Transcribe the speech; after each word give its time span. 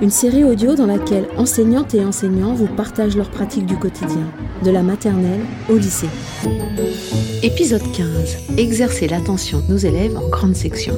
une 0.00 0.10
série 0.10 0.44
audio 0.44 0.76
dans 0.76 0.86
laquelle 0.86 1.26
enseignantes 1.36 1.94
et 1.94 2.04
enseignants 2.04 2.54
vous 2.54 2.68
partagent 2.68 3.16
leurs 3.16 3.30
pratiques 3.30 3.66
du 3.66 3.76
quotidien, 3.76 4.32
de 4.64 4.70
la 4.70 4.82
maternelle 4.82 5.40
au 5.68 5.76
lycée. 5.76 6.08
Épisode 7.42 7.82
15. 7.92 8.58
Exercer 8.58 9.08
l'attention 9.08 9.60
de 9.60 9.72
nos 9.72 9.76
élèves 9.76 10.16
en 10.16 10.28
grande 10.28 10.54
section. 10.54 10.94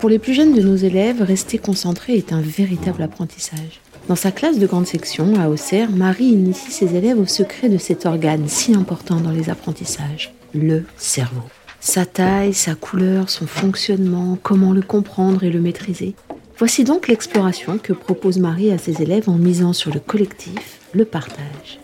Pour 0.00 0.08
les 0.08 0.18
plus 0.18 0.32
jeunes 0.32 0.54
de 0.54 0.62
nos 0.62 0.76
élèves, 0.76 1.20
rester 1.20 1.58
concentré 1.58 2.14
est 2.14 2.32
un 2.32 2.40
véritable 2.40 3.02
apprentissage. 3.02 3.80
Dans 4.08 4.16
sa 4.16 4.30
classe 4.30 4.58
de 4.58 4.66
grande 4.66 4.86
section, 4.86 5.34
à 5.38 5.48
Auxerre, 5.48 5.90
Marie 5.90 6.26
initie 6.26 6.70
ses 6.70 6.94
élèves 6.94 7.18
au 7.18 7.26
secret 7.26 7.68
de 7.68 7.78
cet 7.78 8.06
organe 8.06 8.44
si 8.46 8.74
important 8.74 9.20
dans 9.20 9.32
les 9.32 9.50
apprentissages, 9.50 10.32
le 10.54 10.84
cerveau. 10.96 11.42
Sa 11.80 12.06
taille, 12.06 12.54
sa 12.54 12.74
couleur, 12.74 13.28
son 13.28 13.46
fonctionnement, 13.46 14.38
comment 14.42 14.72
le 14.72 14.82
comprendre 14.82 15.44
et 15.44 15.50
le 15.50 15.60
maîtriser. 15.60 16.14
Voici 16.58 16.84
donc 16.84 17.08
l'exploration 17.08 17.76
que 17.76 17.92
propose 17.92 18.38
Marie 18.38 18.72
à 18.72 18.78
ses 18.78 19.02
élèves 19.02 19.28
en 19.28 19.36
misant 19.36 19.74
sur 19.74 19.92
le 19.92 20.00
collectif, 20.00 20.80
le 20.94 21.04
partage. 21.04 21.78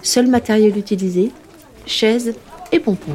Seul 0.00 0.26
matériel 0.26 0.78
utilisé, 0.78 1.32
chaises 1.84 2.34
et 2.72 2.80
pompons. 2.80 3.14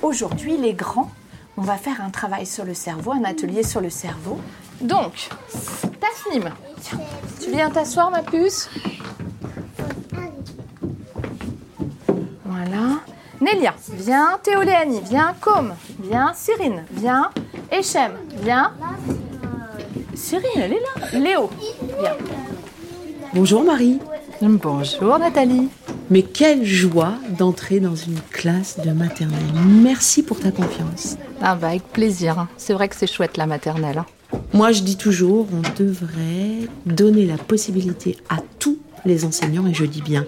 Aujourd'hui, 0.00 0.56
les 0.56 0.74
grands, 0.74 1.10
on 1.56 1.62
va 1.62 1.76
faire 1.76 2.00
un 2.00 2.10
travail 2.10 2.46
sur 2.46 2.64
le 2.64 2.72
cerveau, 2.72 3.12
un 3.12 3.24
atelier 3.24 3.64
sur 3.64 3.80
le 3.80 3.90
cerveau. 3.90 4.38
Donc, 4.80 5.28
Tasnim, 6.00 6.50
tu 7.42 7.50
viens 7.50 7.68
t'asseoir 7.68 8.12
ma 8.12 8.22
puce? 8.22 8.70
Voilà. 12.44 13.00
Nélia, 13.40 13.74
viens. 13.92 14.38
Théoléanie, 14.40 15.00
viens. 15.08 15.34
Com, 15.40 15.74
viens. 15.98 16.32
Cyrine, 16.32 16.84
viens. 16.92 17.30
Echem, 17.72 18.12
viens. 18.40 18.72
Cyrine, 20.14 20.44
elle 20.56 20.72
est 20.72 20.80
là. 20.80 21.18
Léo, 21.18 21.50
viens. 22.00 22.16
Bonjour 23.34 23.64
Marie. 23.64 23.98
Bonjour 24.40 25.18
Nathalie. 25.18 25.68
Mais 26.10 26.22
quelle 26.22 26.64
joie 26.64 27.14
d'entrer 27.38 27.80
dans 27.80 27.94
une 27.94 28.20
classe 28.30 28.78
de 28.84 28.92
maternelle. 28.92 29.38
Merci 29.82 30.22
pour 30.22 30.38
ta 30.38 30.50
confiance. 30.50 31.16
Ah 31.40 31.56
bah 31.56 31.68
avec 31.68 31.84
plaisir. 31.84 32.46
C'est 32.56 32.74
vrai 32.74 32.88
que 32.88 32.96
c'est 32.96 33.10
chouette 33.10 33.36
la 33.36 33.46
maternelle. 33.46 34.04
Moi, 34.52 34.72
je 34.72 34.82
dis 34.82 34.96
toujours, 34.96 35.46
on 35.52 35.82
devrait 35.82 36.68
donner 36.86 37.26
la 37.26 37.38
possibilité 37.38 38.16
à 38.28 38.36
tous 38.58 38.78
les 39.04 39.24
enseignants, 39.24 39.66
et 39.66 39.74
je 39.74 39.84
dis 39.84 40.02
bien 40.02 40.26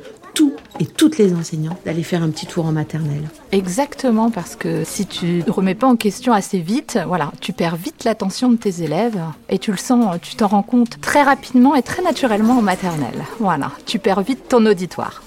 et 0.81 0.87
toutes 0.87 1.19
les 1.19 1.35
enseignants, 1.35 1.77
d'aller 1.85 2.03
faire 2.03 2.23
un 2.23 2.31
petit 2.31 2.47
tour 2.47 2.67
en 2.67 2.73
maternelle. 2.73 3.29
Exactement, 3.53 4.31
parce 4.31 4.57
que 4.57 4.85
si 4.85 5.07
tu 5.07 5.43
ne 5.47 5.51
remets 5.51 5.75
pas 5.75 5.87
en 5.87 5.97
question 5.97 6.33
assez 6.33 6.59
vite, 6.59 6.99
voilà, 7.07 7.33
tu 7.41 7.53
perds 7.53 7.77
vite 7.77 8.05
l'attention 8.05 8.51
de 8.51 8.57
tes 8.57 8.83
élèves 8.83 9.21
et 9.49 9.59
tu 9.59 9.71
le 9.71 9.77
sens, 9.77 10.17
tu 10.21 10.37
t'en 10.37 10.49
rends 10.49 10.63
compte 10.63 11.01
très 11.01 11.23
rapidement 11.23 11.75
et 11.75 11.83
très 11.83 12.03
naturellement 12.03 12.59
en 12.59 12.63
maternelle. 12.63 13.25
Voilà, 13.41 13.73
tu 13.87 13.99
perds 13.99 14.23
vite 14.23 14.49
ton 14.49 14.65
auditoire. 14.67 15.23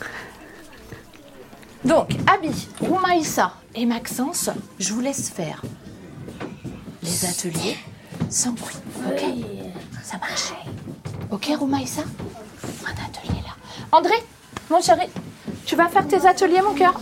Donc, 1.86 2.10
Abi, 2.28 2.68
Roumaïssa 2.82 3.54
et 3.74 3.86
Maxence, 3.86 4.50
je 4.80 4.94
vous 4.94 5.02
laisse 5.02 5.30
faire 5.30 5.62
les 7.02 7.26
ateliers 7.26 7.78
sans 8.30 8.52
bruit, 8.52 8.76
ok 9.08 9.24
Ça 10.04 10.18
marche. 10.18 10.54
Ok, 11.32 11.50
Roumaïssa? 11.58 12.02
Un 12.86 12.92
atelier 12.92 13.42
là. 13.44 13.56
André, 13.92 14.16
mon 14.70 14.82
chéri, 14.82 15.08
tu 15.70 15.76
vas 15.76 15.88
faire 15.88 16.08
tes 16.08 16.26
ateliers, 16.26 16.62
mon 16.68 16.74
cœur 16.74 17.00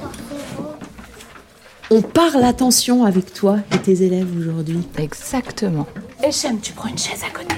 On 1.90 2.02
parle 2.02 2.44
attention 2.44 3.06
avec 3.06 3.34
toi 3.34 3.60
et 3.74 3.78
tes 3.78 4.04
élèves 4.04 4.28
aujourd'hui. 4.38 4.86
Exactement. 4.98 5.88
Echem, 6.22 6.60
tu 6.60 6.74
prends 6.74 6.90
une 6.90 6.98
chaise 6.98 7.22
à 7.26 7.34
côté. 7.34 7.56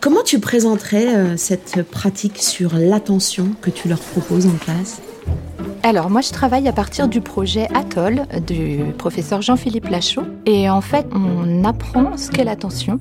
Comment 0.00 0.22
tu 0.22 0.40
présenterais 0.40 1.14
euh, 1.14 1.36
cette 1.36 1.82
pratique 1.82 2.38
sur 2.38 2.76
l'attention 2.76 3.50
que 3.60 3.68
tu 3.68 3.88
leur 3.88 4.00
proposes 4.00 4.46
en 4.46 4.56
classe? 4.56 5.02
Alors, 5.82 6.08
moi, 6.08 6.22
je 6.22 6.30
travaille 6.30 6.66
à 6.66 6.72
partir 6.72 7.06
du 7.06 7.20
projet 7.20 7.68
Atoll 7.74 8.22
du 8.46 8.80
professeur 8.96 9.42
Jean-Philippe 9.42 9.90
Lachaud. 9.90 10.22
Et 10.46 10.70
en 10.70 10.80
fait, 10.80 11.06
on 11.12 11.64
apprend 11.64 12.16
ce 12.16 12.30
qu'est 12.30 12.44
l'attention. 12.44 12.98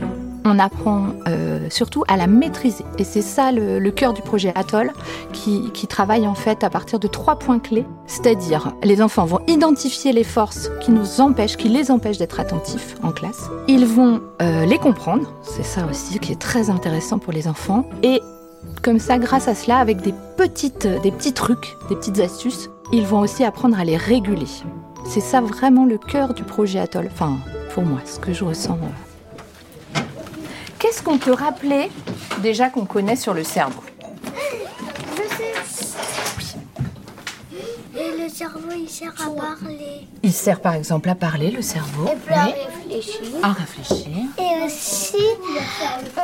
On 0.49 0.59
apprend 0.59 1.07
euh, 1.27 1.67
surtout 1.69 2.05
à 2.07 2.15
la 2.15 2.25
maîtriser. 2.25 2.85
Et 2.97 3.03
c'est 3.03 3.21
ça 3.21 3.51
le, 3.51 3.91
cœur 3.91 4.13
du 4.13 4.21
projet 4.21 4.53
Atoll, 4.55 4.93
qui, 5.33 5.69
travaille 5.87 6.25
en 6.25 6.35
fait 6.35 6.63
à 6.63 6.69
partir 6.69 6.99
de 6.99 7.07
trois 7.07 7.37
points 7.37 7.59
clés. 7.59 7.85
C'est-à-dire, 8.05 8.73
les 8.81 9.01
enfants 9.01 9.25
vont 9.25 9.41
identifier 9.47 10.13
les 10.13 10.23
forces 10.23 10.69
qui 10.79 10.91
nous 10.91 11.19
empêchent, 11.19 11.57
qui 11.57 11.67
les 11.67 11.91
empêchent 11.91 12.17
d'être 12.17 12.39
attentifs 12.39 12.95
en 13.03 13.11
classe. 13.11 13.49
Ils 13.67 13.85
vont 13.85 14.21
euh, 14.41 14.65
les 14.65 14.77
comprendre. 14.77 15.33
C'est 15.41 15.65
ça 15.65 15.85
aussi 15.89 16.17
qui 16.19 16.31
est 16.31 16.39
très 16.39 16.69
intéressant 16.69 17.19
pour 17.19 17.33
les 17.33 17.49
enfants. 17.49 17.83
Et 18.01 18.21
comme 18.81 18.99
ça, 18.99 19.17
grâce 19.17 19.49
à 19.49 19.55
cela, 19.55 19.79
avec 19.79 20.01
des, 20.01 20.13
petites, 20.37 20.87
des 20.87 21.11
petits 21.11 21.33
trucs, 21.33 21.75
des 21.89 21.95
petites 21.97 22.19
astuces, 22.19 22.69
ils 22.93 23.05
vont 23.05 23.19
aussi 23.19 23.43
apprendre 23.43 23.77
à 23.77 23.83
les 23.83 23.97
réguler. 23.97 24.47
C'est 25.05 25.19
ça 25.19 25.41
vraiment 25.41 25.83
le 25.85 25.97
cœur 25.97 26.33
du 26.33 26.43
projet 26.43 26.79
Atoll. 26.79 27.09
Enfin, 27.11 27.37
pour 27.73 27.83
moi, 27.83 27.99
ce 28.05 28.17
que 28.19 28.31
je 28.31 28.45
ressens. 28.45 28.77
euh. 28.81 29.06
Qu'on 31.07 31.17
peut 31.19 31.31
rappeler 31.31 31.89
déjà 32.41 32.69
qu'on 32.69 32.83
connaît 32.83 33.15
sur 33.15 33.33
le 33.33 33.45
cerveau 33.45 33.81
Et 37.97 38.21
le 38.21 38.27
cerveau, 38.27 38.67
il 38.77 38.89
sert 38.89 39.13
à 39.25 39.29
parler. 39.33 40.05
Il 40.21 40.33
sert 40.33 40.59
par 40.59 40.73
exemple 40.73 41.07
à 41.07 41.15
parler, 41.15 41.49
le 41.49 41.61
cerveau, 41.61 42.07
Et 42.11 42.15
puis 42.25 42.35
à 42.35 42.45
oui, 42.47 42.51
réfléchir. 42.91 43.23
à 43.41 43.53
réfléchir. 43.53 44.07
Et 44.37 44.65
aussi, 44.65 45.15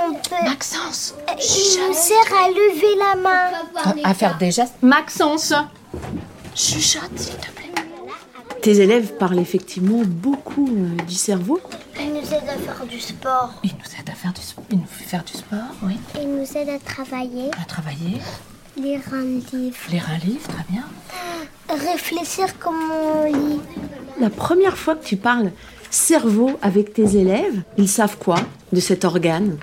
on 0.09 0.13
peut. 0.15 0.43
Maxence, 0.43 1.15
Il 1.29 1.87
nous 1.87 1.93
sert 1.93 2.33
à 2.43 2.49
lever 2.49 2.95
la 2.99 3.15
main. 3.21 3.93
à 4.03 4.13
faire 4.13 4.37
des 4.37 4.51
gestes. 4.51 4.75
Maxence, 4.81 5.53
chuchote 6.53 7.17
s'il 7.17 7.35
te 7.35 7.51
plaît. 7.51 7.71
Tes 8.61 8.81
élèves 8.81 9.13
parlent 9.17 9.39
effectivement 9.39 10.01
beaucoup 10.05 10.67
euh, 10.67 11.01
du 11.05 11.15
cerveau. 11.15 11.61
Il 12.23 12.29
nous 12.29 12.35
aide 12.35 12.49
à 12.49 12.57
faire 12.73 12.85
du 12.85 12.99
sport. 12.99 13.53
Il 13.63 13.71
nous 13.71 13.99
aide 13.99 14.09
à 14.09 14.13
faire 14.13 14.33
du, 14.33 14.41
il 14.71 14.77
nous 14.79 14.85
fait 14.85 15.03
faire 15.03 15.23
du 15.23 15.33
sport, 15.33 15.59
oui, 15.83 15.97
Il 16.21 16.29
nous 16.29 16.57
aide 16.57 16.69
à 16.69 16.79
travailler, 16.79 17.49
à 17.61 17.65
travailler, 17.65 18.17
lire 18.77 19.01
un 19.11 19.23
livre. 19.23 19.77
lire 19.91 20.07
un 20.09 20.17
livre, 20.25 20.47
très 20.47 20.63
bien. 20.69 20.83
Réfléchir 21.69 22.57
comme 22.59 22.75
on 22.91 23.25
lit. 23.25 23.59
La 24.19 24.29
première 24.29 24.77
fois 24.77 24.95
que 24.95 25.03
tu 25.05 25.17
parles 25.17 25.51
cerveau 25.89 26.51
avec 26.61 26.93
tes 26.93 27.17
élèves, 27.17 27.61
ils 27.77 27.89
savent 27.89 28.17
quoi 28.17 28.35
de 28.71 28.79
cet 28.79 29.05
organe? 29.05 29.57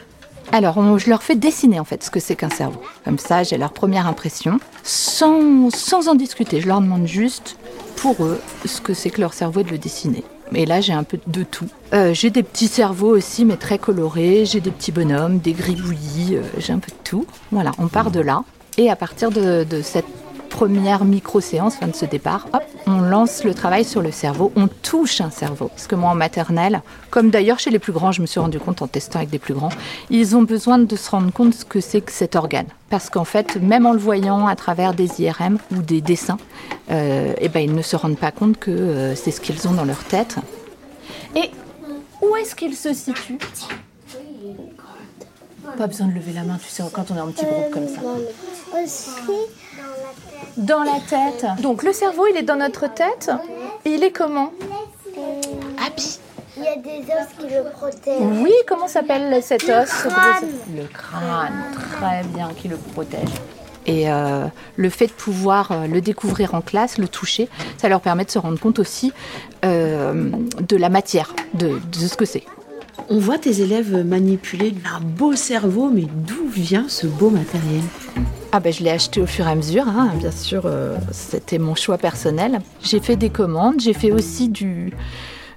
Alors, 0.52 0.76
on- 0.78 0.98
je 0.98 1.08
leur 1.08 1.22
fais 1.22 1.36
dessiner 1.36 1.78
en 1.80 1.84
fait 1.84 2.02
ce 2.02 2.10
que 2.10 2.20
c'est 2.20 2.34
qu'un 2.36 2.50
cerveau. 2.50 2.80
Comme 3.04 3.18
ça, 3.18 3.42
j'ai 3.44 3.56
leur 3.56 3.72
première 3.72 4.06
impression, 4.06 4.58
sans, 4.82 5.70
sans 5.70 6.08
en 6.08 6.14
discuter. 6.14 6.60
Je 6.60 6.66
leur 6.68 6.80
demande 6.80 7.06
juste, 7.06 7.56
pour 7.96 8.24
eux, 8.24 8.40
ce 8.64 8.80
que 8.80 8.92
c'est 8.94 9.10
que 9.10 9.20
leur 9.20 9.32
cerveau 9.34 9.60
et 9.60 9.64
de 9.64 9.70
le 9.70 9.78
dessiner. 9.78 10.24
Et 10.54 10.66
là, 10.66 10.80
j'ai 10.80 10.92
un 10.92 11.04
peu 11.04 11.18
de 11.26 11.42
tout. 11.42 11.68
Euh, 11.92 12.12
j'ai 12.14 12.30
des 12.30 12.42
petits 12.42 12.68
cerveaux 12.68 13.16
aussi, 13.16 13.44
mais 13.44 13.56
très 13.56 13.78
colorés. 13.78 14.44
J'ai 14.46 14.60
des 14.60 14.70
petits 14.70 14.92
bonhommes, 14.92 15.38
des 15.38 15.52
gribouillis. 15.52 16.36
euh, 16.36 16.42
j'ai 16.58 16.72
un 16.72 16.78
peu 16.78 16.90
de 16.90 16.96
tout. 17.04 17.26
Voilà, 17.52 17.72
on 17.78 17.88
part 17.88 18.10
de 18.10 18.20
là. 18.20 18.42
Et 18.76 18.90
à 18.90 18.96
partir 18.96 19.30
de, 19.30 19.64
de 19.64 19.82
cette 19.82 20.06
première 20.50 21.04
micro-séance, 21.04 21.76
fin 21.76 21.86
de 21.86 21.94
ce 21.94 22.04
départ, 22.04 22.46
hop, 22.52 22.62
on 22.86 23.00
lance 23.00 23.44
le 23.44 23.54
travail 23.54 23.84
sur 23.84 24.02
le 24.02 24.10
cerveau, 24.10 24.52
on 24.56 24.68
touche 24.68 25.22
un 25.22 25.30
cerveau. 25.30 25.68
Parce 25.68 25.86
que 25.86 25.94
moi, 25.94 26.10
en 26.10 26.14
maternelle, 26.14 26.82
comme 27.08 27.30
d'ailleurs 27.30 27.58
chez 27.58 27.70
les 27.70 27.78
plus 27.78 27.92
grands, 27.92 28.12
je 28.12 28.20
me 28.20 28.26
suis 28.26 28.40
rendu 28.40 28.58
compte 28.58 28.82
en 28.82 28.88
testant 28.88 29.20
avec 29.20 29.30
des 29.30 29.38
plus 29.38 29.54
grands, 29.54 29.70
ils 30.10 30.36
ont 30.36 30.42
besoin 30.42 30.78
de 30.78 30.96
se 30.96 31.10
rendre 31.10 31.32
compte 31.32 31.54
ce 31.54 31.64
que 31.64 31.80
c'est 31.80 32.02
que 32.02 32.12
cet 32.12 32.36
organe. 32.36 32.66
Parce 32.90 33.08
qu'en 33.08 33.24
fait, 33.24 33.56
même 33.56 33.86
en 33.86 33.92
le 33.92 33.98
voyant 33.98 34.46
à 34.46 34.56
travers 34.56 34.92
des 34.92 35.22
IRM 35.22 35.58
ou 35.74 35.80
des 35.80 36.02
dessins, 36.02 36.38
euh, 36.90 37.32
eh 37.38 37.48
ben, 37.48 37.60
ils 37.60 37.74
ne 37.74 37.82
se 37.82 37.96
rendent 37.96 38.18
pas 38.18 38.32
compte 38.32 38.58
que 38.58 38.70
euh, 38.70 39.14
c'est 39.14 39.30
ce 39.30 39.40
qu'ils 39.40 39.66
ont 39.68 39.72
dans 39.72 39.84
leur 39.84 40.04
tête. 40.04 40.36
Et 41.36 41.50
où 42.20 42.36
est-ce 42.36 42.54
qu'il 42.54 42.74
se 42.74 42.92
situe 42.92 43.38
Pas 45.78 45.86
besoin 45.86 46.08
de 46.08 46.12
lever 46.12 46.32
la 46.32 46.42
main, 46.42 46.58
tu 46.62 46.68
sais, 46.68 46.82
quand 46.92 47.10
on 47.10 47.16
est 47.16 47.20
en 47.20 47.30
petit 47.30 47.46
groupe 47.46 47.70
comme 47.70 47.88
ça. 47.88 48.00
Aussi, 48.82 49.10
Dans 50.56 50.82
la 50.82 50.98
tête. 51.08 51.46
Donc 51.62 51.82
le 51.82 51.92
cerveau, 51.92 52.26
il 52.30 52.36
est 52.36 52.42
dans 52.42 52.56
notre 52.56 52.92
tête. 52.92 53.30
Et 53.84 53.90
il 53.90 54.04
est 54.04 54.12
comment 54.12 54.52
Happy. 55.84 56.18
Il 56.56 56.64
y 56.64 56.66
a 56.66 56.76
des 56.76 57.04
os 57.04 57.26
qui 57.38 57.54
le 57.54 57.70
protègent. 57.70 58.42
Oui, 58.42 58.52
comment 58.66 58.88
s'appelle 58.88 59.42
cet 59.42 59.62
os 59.64 59.88
crâne. 59.88 60.48
Le 60.76 60.84
crâne, 60.84 61.62
très 61.72 62.22
bien, 62.34 62.50
qui 62.56 62.68
le 62.68 62.76
protège. 62.76 63.28
Et 63.86 64.10
euh, 64.10 64.46
le 64.76 64.90
fait 64.90 65.06
de 65.06 65.12
pouvoir 65.12 65.72
euh, 65.72 65.86
le 65.86 66.00
découvrir 66.00 66.54
en 66.54 66.60
classe, 66.60 66.98
le 66.98 67.08
toucher, 67.08 67.48
ça 67.78 67.88
leur 67.88 68.00
permet 68.00 68.24
de 68.24 68.30
se 68.30 68.38
rendre 68.38 68.58
compte 68.60 68.78
aussi 68.78 69.12
euh, 69.64 70.30
de 70.68 70.76
la 70.76 70.90
matière, 70.90 71.34
de, 71.54 71.80
de 71.90 72.06
ce 72.06 72.16
que 72.16 72.26
c'est. 72.26 72.44
On 73.08 73.18
voit 73.18 73.38
tes 73.38 73.62
élèves 73.62 74.04
manipuler 74.04 74.74
un 74.94 75.00
beau 75.00 75.34
cerveau, 75.34 75.88
mais 75.88 76.04
d'où 76.10 76.46
vient 76.46 76.86
ce 76.88 77.06
beau 77.06 77.30
matériel? 77.30 77.82
Ah 78.52 78.58
ben 78.58 78.72
je 78.72 78.82
l'ai 78.82 78.90
acheté 78.90 79.20
au 79.20 79.26
fur 79.26 79.46
et 79.46 79.50
à 79.50 79.54
mesure, 79.54 79.86
hein, 79.86 80.10
bien 80.18 80.32
sûr, 80.32 80.62
euh, 80.64 80.96
c'était 81.12 81.58
mon 81.58 81.76
choix 81.76 81.98
personnel. 81.98 82.60
J'ai 82.82 82.98
fait 82.98 83.14
des 83.14 83.30
commandes, 83.30 83.78
j'ai 83.78 83.92
fait 83.92 84.10
aussi 84.10 84.48
du, 84.48 84.92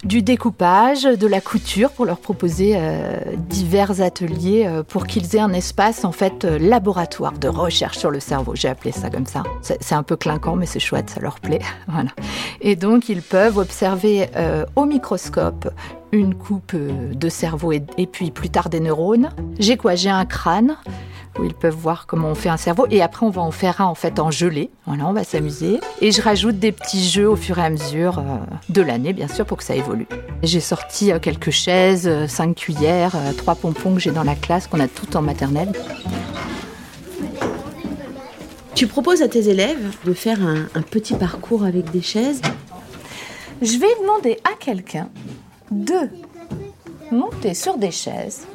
découpage, 0.04 1.02
de 1.02 1.26
la 1.26 1.42
couture 1.42 1.90
pour 1.90 2.06
leur 2.06 2.20
proposer 2.20 2.74
euh, 2.76 3.18
divers 3.50 4.00
ateliers 4.02 4.68
euh, 4.68 4.84
pour 4.84 5.08
qu'ils 5.08 5.36
aient 5.36 5.40
un 5.40 5.54
espace 5.54 6.06
en 6.06 6.12
fait 6.12 6.44
laboratoire 6.44 7.34
de 7.34 7.48
recherche 7.48 7.98
sur 7.98 8.12
le 8.12 8.20
cerveau. 8.20 8.54
J'ai 8.54 8.68
appelé 8.68 8.92
ça 8.92 9.10
comme 9.10 9.26
ça. 9.26 9.42
C'est 9.62 9.96
un 9.96 10.04
peu 10.04 10.16
clinquant 10.16 10.56
mais 10.56 10.68
c'est 10.68 10.80
chouette, 10.80 11.10
ça 11.10 11.20
leur 11.20 11.40
plaît. 11.40 11.62
Et 12.62 12.76
donc 12.76 13.10
ils 13.10 13.24
peuvent 13.24 13.58
observer 13.58 14.30
au 14.76 14.86
microscope 14.86 15.68
une 16.20 16.36
coupe 16.36 16.74
euh, 16.76 17.14
de 17.14 17.30
cerveau 17.30 17.72
et, 17.72 17.84
et 17.98 18.08
puis 18.08 18.32
plus 18.32 18.50
tard 18.50 18.70
des 18.70 18.80
neurones. 18.80 19.30
J'ai 19.60 19.78
quoi 19.78 19.96
J'ai 19.96 20.10
un 20.10 20.26
crâne 20.26 20.78
où 21.40 21.44
ils 21.44 21.54
peuvent 21.54 21.76
voir 21.76 22.06
comment 22.06 22.30
on 22.30 22.36
fait 22.36 22.50
un 22.50 22.58
cerveau. 22.58 22.86
Et 22.92 23.02
après, 23.02 23.26
on 23.26 23.30
va 23.30 23.42
en 23.42 23.52
faire 23.52 23.82
un 23.82 23.86
en 23.86 23.96
fait 23.96 24.20
en 24.20 24.32
gelée. 24.32 24.70
Voilà, 24.86 25.08
on 25.08 25.14
va 25.14 25.24
s'amuser. 25.24 25.80
Et 26.02 26.12
je 26.12 26.22
rajoute 26.22 26.60
des 26.60 26.72
petits 26.72 27.04
jeux 27.04 27.28
au 27.28 27.36
fur 27.36 27.58
et 27.58 27.64
à 27.64 27.70
mesure 27.70 28.20
euh, 28.20 28.38
de 28.70 28.82
l'année, 28.82 29.14
bien 29.14 29.28
sûr, 29.28 29.46
pour 29.46 29.58
que 29.58 29.64
ça 29.64 29.76
évolue. 29.76 30.08
J'ai 30.44 30.60
sorti 30.60 31.12
euh, 31.12 31.20
quelques 31.20 31.50
chaises, 31.50 32.08
euh, 32.08 32.28
cinq 32.28 32.56
cuillères, 32.56 33.16
trois 33.38 33.56
pompons 33.56 33.96
que 33.96 34.00
j'ai 34.00 34.12
dans 34.12 34.24
la 34.24 34.36
classe, 34.36 34.68
qu'on 34.68 34.80
a 34.80 34.88
tout 34.88 35.18
en 35.18 35.22
maternelle. 35.22 35.72
Tu 38.76 38.88
proposes 38.88 39.22
à 39.22 39.28
tes 39.28 39.50
élèves 39.50 39.96
de 40.04 40.14
faire 40.14 40.42
un, 40.42 40.68
un 40.76 40.82
petit 40.82 41.14
parcours 41.14 41.64
avec 41.64 41.92
des 41.92 42.02
chaises? 42.02 42.42
Je 43.62 43.78
vais 43.78 43.88
demander 44.02 44.40
à 44.44 44.56
quelqu'un 44.60 45.10
de 45.74 46.10
monter 47.12 47.54
sur 47.54 47.78
des 47.78 47.92
chaises. 47.92 48.46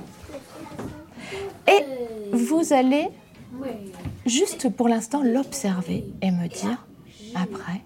Et 1.67 1.85
vous 2.32 2.73
allez 2.73 3.09
juste 4.26 4.69
pour 4.70 4.88
l'instant 4.88 5.23
l'observer 5.23 6.05
et 6.23 6.31
me 6.31 6.49
dire 6.49 6.87
après 7.35 7.82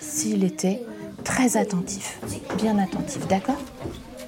s'il 0.00 0.44
était 0.44 0.82
très 1.24 1.56
attentif, 1.56 2.20
bien 2.56 2.78
attentif, 2.78 3.26
d'accord? 3.28 3.60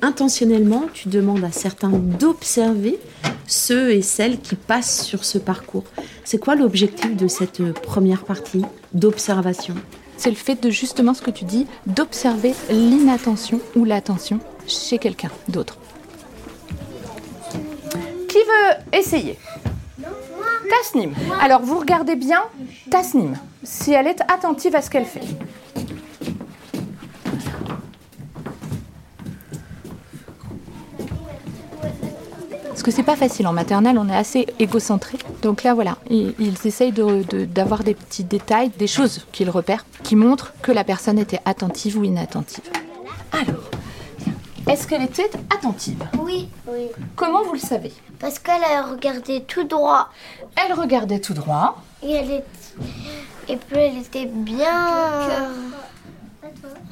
Intentionnellement, 0.03 0.85
tu 0.93 1.09
demandes 1.09 1.45
à 1.45 1.51
certains 1.51 1.91
d'observer 1.91 2.99
ceux 3.47 3.93
et 3.93 4.03
celles 4.03 4.39
qui 4.39 4.55
passent 4.55 5.05
sur 5.05 5.25
ce 5.25 5.39
parcours. 5.39 5.85
C'est 6.25 6.39
quoi 6.39 6.55
l'objectif 6.55 7.17
de 7.17 7.27
cette 7.27 7.73
première 7.73 8.25
partie 8.25 8.63
d'observation? 8.93 9.75
C'est 10.19 10.31
le 10.31 10.37
fait 10.37 10.61
de 10.61 10.69
justement 10.69 11.15
ce 11.15 11.23
que 11.23 11.31
tu 11.31 11.45
dis, 11.45 11.67
d'observer 11.87 12.53
l'inattention 12.71 13.61
ou 13.77 13.85
l'attention 13.85 14.41
chez 14.67 14.99
quelqu'un 14.99 15.31
d'autre. 15.49 15.79
Qui 18.29 18.39
veut 18.39 18.99
essayer? 18.99 19.39
Tasnim. 20.69 21.15
Alors 21.41 21.63
vous 21.63 21.79
regardez 21.79 22.17
bien 22.17 22.43
Tasnim, 22.91 23.37
si 23.63 23.93
elle 23.93 24.09
est 24.09 24.21
attentive 24.23 24.75
à 24.75 24.83
ce 24.83 24.91
qu'elle 24.91 25.05
fait. 25.07 25.23
Parce 32.79 32.85
que 32.85 32.93
c'est 32.93 33.03
pas 33.03 33.17
facile 33.17 33.49
en 33.49 33.53
maternelle, 33.53 33.99
on 33.99 34.09
est 34.09 34.15
assez 34.15 34.47
égocentré. 34.61 35.19
Donc 35.43 35.65
là, 35.65 35.75
voilà, 35.75 35.97
ils, 36.11 36.33
ils 36.39 36.55
essayent 36.65 36.93
de- 36.93 37.25
de- 37.29 37.45
d'avoir 37.45 37.83
des 37.83 37.95
petits 37.95 38.23
détails, 38.23 38.71
des 38.79 38.87
choses 38.87 39.27
qu'ils 39.33 39.51
repèrent, 39.51 39.85
qui 40.05 40.15
montrent 40.15 40.53
que 40.63 40.71
la 40.71 40.85
personne 40.85 41.19
était 41.19 41.41
attentive 41.45 41.99
ou 41.99 42.05
inattentive. 42.05 42.63
Alors, 43.33 43.65
est-ce 44.69 44.87
qu'elle 44.87 45.03
était 45.03 45.29
attentive? 45.53 46.05
Oui, 46.21 46.49
oui. 46.69 46.87
Comment 47.17 47.43
vous 47.43 47.55
le 47.55 47.59
savez? 47.59 47.93
Parce 48.21 48.39
qu'elle 48.39 48.63
a 48.63 48.83
regardé 48.85 49.43
tout 49.43 49.65
droit. 49.65 50.11
Elle 50.55 50.73
regardait 50.73 51.19
tout 51.19 51.35
droit. 51.35 51.83
Et 52.05 52.13
elle 52.13 52.31
est... 52.31 52.45
Et 53.49 53.57
puis 53.57 53.77
elle 53.77 53.97
était 53.99 54.27
bien 54.27 55.51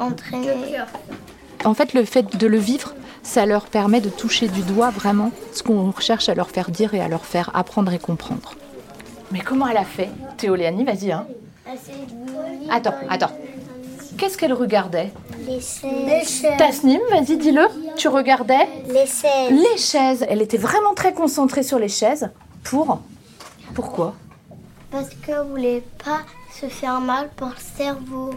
entraînée. 0.00 0.78
En 1.64 1.74
fait, 1.74 1.94
le 1.94 2.04
fait 2.04 2.36
de 2.36 2.48
le 2.48 2.58
vivre, 2.58 2.92
ça 3.26 3.44
leur 3.44 3.66
permet 3.66 4.00
de 4.00 4.08
toucher 4.08 4.46
du 4.46 4.62
doigt 4.62 4.90
vraiment 4.90 5.32
ce 5.52 5.62
qu'on 5.62 5.90
recherche 5.90 6.28
à 6.28 6.34
leur 6.34 6.48
faire 6.48 6.70
dire 6.70 6.94
et 6.94 7.00
à 7.00 7.08
leur 7.08 7.24
faire 7.26 7.50
apprendre 7.54 7.92
et 7.92 7.98
comprendre. 7.98 8.54
Mais 9.32 9.40
comment 9.40 9.66
elle 9.66 9.76
a 9.76 9.84
fait? 9.84 10.08
Théoléanie, 10.36 10.84
vas-y, 10.84 11.10
hein 11.10 11.26
Attends, 12.70 12.94
attends. 13.10 13.32
Qu'est-ce 14.16 14.38
qu'elle 14.38 14.52
regardait? 14.52 15.12
Les 15.46 15.60
chaises. 15.60 16.46
Tasnim, 16.56 17.00
vas-y, 17.10 17.36
dis-le. 17.36 17.66
Tu 17.96 18.08
regardais? 18.08 18.68
Les 18.88 19.06
chaises. 19.06 19.50
les 19.50 19.76
chaises. 19.76 20.24
Elle 20.28 20.40
était 20.40 20.56
vraiment 20.56 20.94
très 20.94 21.12
concentrée 21.12 21.64
sur 21.64 21.78
les 21.78 21.88
chaises. 21.88 22.30
Pour? 22.62 23.00
Pourquoi? 23.74 24.14
Parce 24.90 25.08
qu'elle 25.26 25.44
voulait 25.50 25.82
pas 26.02 26.20
se 26.58 26.66
faire 26.66 27.00
mal 27.00 27.28
pour 27.36 27.48
le 27.48 27.54
cerveau. 27.76 28.30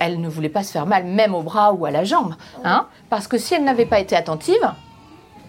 Elle 0.00 0.20
ne 0.20 0.28
voulait 0.28 0.48
pas 0.48 0.64
se 0.64 0.72
faire 0.72 0.86
mal, 0.86 1.04
même 1.04 1.34
au 1.34 1.42
bras 1.42 1.72
ou 1.74 1.84
à 1.86 1.90
la 1.90 2.04
jambe. 2.04 2.34
Hein 2.64 2.86
Parce 3.10 3.28
que 3.28 3.38
si 3.38 3.54
elle 3.54 3.62
n'avait 3.64 3.86
pas 3.86 4.00
été 4.00 4.16
attentive, 4.16 4.72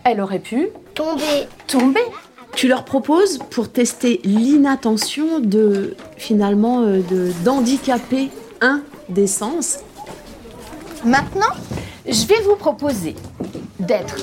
elle 0.04 0.22
aurait 0.22 0.40
pu 0.40 0.70
Tomber. 0.94 1.48
tomber. 1.68 2.02
Tu 2.54 2.68
leur 2.68 2.84
proposes 2.84 3.40
pour 3.50 3.72
tester 3.72 4.20
l'inattention 4.26 5.40
de 5.40 5.96
finalement 6.18 6.82
euh, 6.82 7.02
de 7.02 7.32
d'handicaper 7.46 8.30
un 8.60 8.82
des 9.08 9.26
sens? 9.26 9.80
Maintenant, 11.06 11.54
je 12.06 12.26
vais 12.28 12.42
vous 12.42 12.58
proposer 12.58 13.16
d'être 13.80 14.18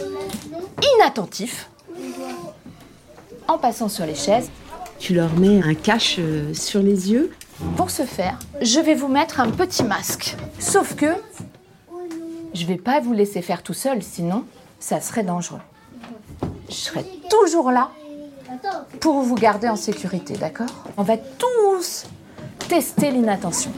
inattentif 0.98 1.70
en 3.48 3.56
passant 3.56 3.88
sur 3.88 4.04
les 4.04 4.14
chaises. 4.14 4.50
Tu 4.98 5.14
leur 5.14 5.32
mets 5.38 5.62
un 5.62 5.74
cache 5.74 6.16
euh, 6.18 6.52
sur 6.52 6.82
les 6.82 7.10
yeux. 7.10 7.30
Pour 7.76 7.90
ce 7.90 8.02
faire, 8.02 8.38
je 8.60 8.78
vais 8.78 8.94
vous 8.94 9.08
mettre 9.08 9.40
un 9.40 9.50
petit 9.50 9.82
masque. 9.82 10.36
Sauf 10.58 10.94
que 10.94 11.06
je 12.54 12.66
vais 12.66 12.76
pas 12.76 13.00
vous 13.00 13.12
laisser 13.12 13.42
faire 13.42 13.62
tout 13.62 13.74
seul, 13.74 14.02
sinon 14.02 14.44
ça 14.78 15.00
serait 15.00 15.24
dangereux. 15.24 15.60
Je 16.68 16.74
serai 16.74 17.04
toujours 17.28 17.70
là 17.70 17.90
pour 19.00 19.22
vous 19.22 19.34
garder 19.34 19.68
en 19.68 19.76
sécurité, 19.76 20.34
d'accord? 20.34 20.84
On 20.96 21.02
va 21.02 21.16
tous 21.16 22.06
tester 22.68 23.10
l'inattention. 23.10 23.72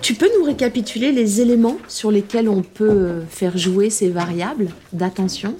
Tu 0.00 0.14
peux 0.14 0.30
nous 0.38 0.44
récapituler 0.44 1.12
les 1.12 1.40
éléments 1.40 1.76
sur 1.88 2.10
lesquels 2.10 2.48
on 2.48 2.62
peut 2.62 3.22
faire 3.28 3.56
jouer 3.56 3.90
ces 3.90 4.10
variables 4.10 4.68
d'attention? 4.92 5.56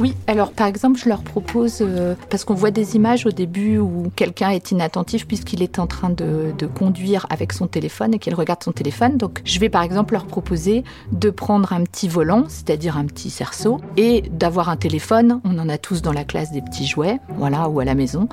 Oui, 0.00 0.14
alors 0.26 0.50
par 0.52 0.66
exemple, 0.66 0.98
je 0.98 1.08
leur 1.08 1.22
propose, 1.22 1.78
euh, 1.80 2.14
parce 2.30 2.44
qu'on 2.44 2.54
voit 2.54 2.70
des 2.70 2.96
images 2.96 3.26
au 3.26 3.30
début 3.30 3.78
où 3.78 4.10
quelqu'un 4.16 4.50
est 4.50 4.72
inattentif 4.72 5.26
puisqu'il 5.26 5.62
est 5.62 5.78
en 5.78 5.86
train 5.86 6.10
de, 6.10 6.52
de 6.56 6.66
conduire 6.66 7.26
avec 7.30 7.52
son 7.52 7.66
téléphone 7.66 8.14
et 8.14 8.18
qu'il 8.18 8.34
regarde 8.34 8.62
son 8.62 8.72
téléphone. 8.72 9.16
Donc 9.16 9.40
je 9.44 9.58
vais 9.60 9.68
par 9.68 9.82
exemple 9.82 10.14
leur 10.14 10.26
proposer 10.26 10.84
de 11.12 11.30
prendre 11.30 11.72
un 11.72 11.84
petit 11.84 12.08
volant, 12.08 12.44
c'est-à-dire 12.48 12.96
un 12.96 13.04
petit 13.04 13.30
cerceau, 13.30 13.80
et 13.96 14.22
d'avoir 14.30 14.68
un 14.68 14.76
téléphone, 14.76 15.40
on 15.44 15.58
en 15.58 15.68
a 15.68 15.78
tous 15.78 16.02
dans 16.02 16.12
la 16.12 16.24
classe 16.24 16.50
des 16.50 16.62
petits 16.62 16.86
jouets, 16.86 17.18
voilà, 17.36 17.68
ou 17.68 17.80
à 17.80 17.84
la 17.84 17.94
maison, 17.94 18.28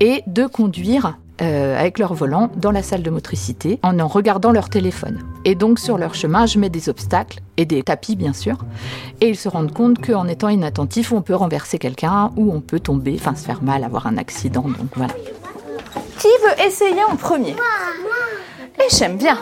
et 0.00 0.22
de 0.26 0.46
conduire 0.46 1.18
euh, 1.42 1.78
avec 1.78 1.98
leur 1.98 2.14
volant 2.14 2.50
dans 2.56 2.70
la 2.70 2.82
salle 2.82 3.02
de 3.02 3.10
motricité 3.10 3.78
en 3.82 3.98
en 3.98 4.08
regardant 4.08 4.52
leur 4.52 4.68
téléphone. 4.68 5.18
Et 5.44 5.54
donc 5.54 5.78
sur 5.78 5.98
leur 5.98 6.14
chemin, 6.14 6.46
je 6.46 6.58
mets 6.58 6.68
des 6.68 6.88
obstacles 6.88 7.40
et 7.56 7.64
des 7.64 7.82
tapis 7.82 8.16
bien 8.16 8.32
sûr. 8.32 8.58
Et 9.20 9.28
ils 9.28 9.36
se 9.36 9.48
rendent 9.48 9.72
compte 9.72 10.04
qu'en 10.04 10.28
étant 10.28 10.48
inattentif, 10.48 11.12
on 11.12 11.22
peut 11.22 11.34
renverser 11.34 11.78
quelqu'un 11.78 12.30
ou 12.36 12.52
on 12.52 12.60
peut 12.60 12.80
tomber, 12.80 13.16
enfin 13.18 13.34
se 13.34 13.44
faire 13.44 13.62
mal, 13.62 13.84
avoir 13.84 14.06
un 14.06 14.16
accident. 14.16 14.62
Donc 14.62 14.90
voilà. 14.96 15.14
Qui 16.18 16.28
veut 16.44 16.66
essayer 16.66 17.04
en 17.04 17.16
premier? 17.16 17.56
Echem, 18.86 19.16
bien. 19.16 19.38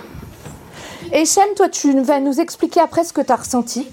Echem, 1.12 1.54
toi 1.56 1.68
tu 1.68 2.00
vas 2.02 2.20
nous 2.20 2.40
expliquer 2.40 2.80
après 2.80 3.04
ce 3.04 3.12
que 3.12 3.20
tu 3.20 3.32
as 3.32 3.36
ressenti. 3.36 3.88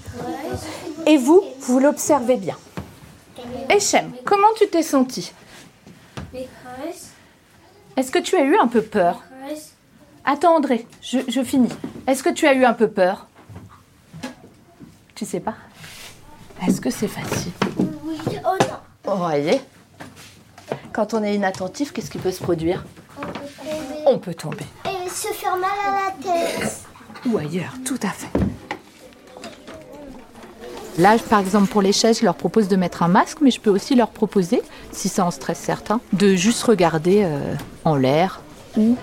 Et 1.06 1.16
vous, 1.16 1.42
vous 1.60 1.78
l'observez 1.78 2.36
bien. 2.36 2.56
Echem, 3.70 4.12
comment 4.24 4.48
tu 4.56 4.68
t'es 4.68 4.82
senti? 4.82 5.32
Est-ce 7.96 8.10
que 8.10 8.18
tu 8.18 8.36
as 8.36 8.42
eu 8.42 8.56
un 8.56 8.68
peu 8.68 8.82
peur 8.82 9.22
Attends 10.24 10.56
André, 10.56 10.86
je, 11.02 11.18
je 11.28 11.42
finis. 11.42 11.72
Est-ce 12.06 12.22
que 12.22 12.30
tu 12.30 12.46
as 12.46 12.52
eu 12.54 12.64
un 12.64 12.72
peu 12.72 12.88
peur 12.88 13.28
Tu 15.14 15.24
sais 15.24 15.40
pas 15.40 15.54
Est-ce 16.66 16.80
que 16.80 16.90
c'est 16.90 17.08
facile 17.08 17.52
Oui. 17.78 18.18
Oh 18.44 18.56
non. 18.60 19.12
Vous 19.12 19.18
voyez 19.18 19.60
Quand 20.92 21.14
on 21.14 21.22
est 21.22 21.34
inattentif, 21.34 21.92
qu'est-ce 21.92 22.10
qui 22.10 22.18
peut 22.18 22.32
se 22.32 22.42
produire 22.42 22.84
On 24.04 24.18
peut 24.18 24.34
tomber. 24.34 24.66
Et 24.84 25.08
se 25.08 25.28
faire 25.28 25.56
mal 25.56 25.70
à 25.86 25.92
la 25.92 26.10
tête. 26.22 26.80
Ou 27.26 27.38
ailleurs, 27.38 27.74
tout 27.84 27.98
à 28.02 28.10
fait. 28.10 28.28
Là, 30.98 31.16
par 31.28 31.40
exemple, 31.40 31.66
pour 31.66 31.82
les 31.82 31.92
chaises, 31.92 32.20
je 32.20 32.24
leur 32.24 32.34
propose 32.34 32.68
de 32.68 32.76
mettre 32.76 33.02
un 33.02 33.08
masque, 33.08 33.38
mais 33.42 33.50
je 33.50 33.60
peux 33.60 33.70
aussi 33.70 33.94
leur 33.94 34.08
proposer, 34.08 34.62
si 34.92 35.08
ça 35.08 35.26
en 35.26 35.30
stresse 35.30 35.58
certains, 35.58 36.00
de 36.14 36.34
juste 36.34 36.62
regarder 36.62 37.22
euh, 37.22 37.54
en 37.84 37.96
l'air 37.96 38.40
ou 38.78 38.96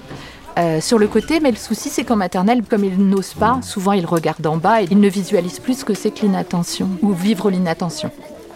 euh, 0.58 0.82
sur 0.82 0.98
le 0.98 1.08
côté. 1.08 1.40
Mais 1.40 1.52
le 1.52 1.58
souci, 1.58 1.90
c'est 1.90 2.04
qu'en 2.04 2.16
maternelle, 2.16 2.64
comme 2.64 2.84
ils 2.84 2.98
n'osent 2.98 3.36
pas, 3.36 3.60
souvent 3.62 3.92
ils 3.92 4.08
regardent 4.08 4.48
en 4.48 4.58
bas 4.58 4.82
et 4.82 4.88
ils 4.90 5.00
ne 5.00 5.10
visualisent 5.10 5.60
plus 5.60 5.80
ce 5.80 5.86
que 5.86 5.94
c'est 5.94 6.10
que 6.10 6.22
l'inattention 6.22 6.90
ou 7.04 7.14
vivre 7.14 7.52
l'inattention. 7.52 8.10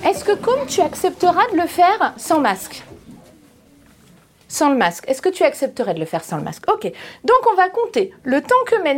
Est-ce 0.03 0.23
que 0.23 0.35
comme 0.35 0.65
tu 0.67 0.81
accepteras 0.81 1.45
de 1.51 1.57
le 1.57 1.67
faire 1.67 2.13
sans 2.17 2.39
masque? 2.39 2.83
Sans 4.47 4.69
le 4.69 4.77
masque. 4.77 5.03
Est-ce 5.07 5.21
que 5.21 5.29
tu 5.29 5.43
accepterais 5.43 5.93
de 5.93 5.99
le 5.99 6.05
faire 6.05 6.23
sans 6.23 6.37
le 6.37 6.43
masque? 6.43 6.63
Ok. 6.71 6.83
Donc 7.23 7.51
on 7.51 7.55
va 7.55 7.69
compter 7.69 8.13
le 8.23 8.41
temps 8.41 8.55
que 8.65 8.81
met 8.81 8.95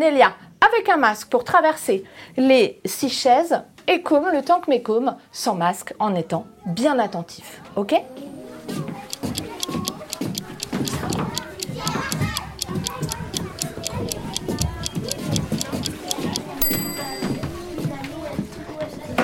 avec 0.62 0.90
un 0.90 0.98
masque 0.98 1.30
pour 1.30 1.44
traverser 1.44 2.04
les 2.38 2.80
six 2.86 3.10
chaises 3.10 3.62
et 3.90 4.02
comme 4.04 4.30
le 4.32 4.44
temps 4.44 4.62
que 4.62 4.70
met 4.70 4.82
comme 4.82 5.16
sans 5.32 5.56
masque 5.56 5.94
en 6.00 6.14
étant 6.16 6.46
bien 6.66 7.00
attentif. 7.00 7.62
Ok? 7.76 7.96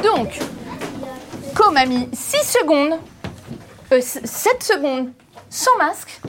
Donc, 0.04 0.40
Com 1.56 1.78
a 1.78 1.86
mis 1.86 2.10
6 2.12 2.58
secondes, 2.60 3.00
euh, 3.92 4.02
7 4.02 4.64
secondes 4.64 5.12
sans 5.50 5.78
masque. 5.78 6.20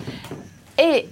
Et 0.79 1.09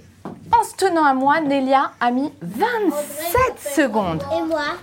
en 0.51 0.63
se 0.63 0.75
tenant 0.75 1.03
à 1.03 1.13
moi, 1.13 1.41
Nélia 1.41 1.91
a 1.99 2.11
mis 2.11 2.31
27 2.41 3.75
secondes. 3.75 4.23
Et 4.31 4.41
moi? 4.43 4.77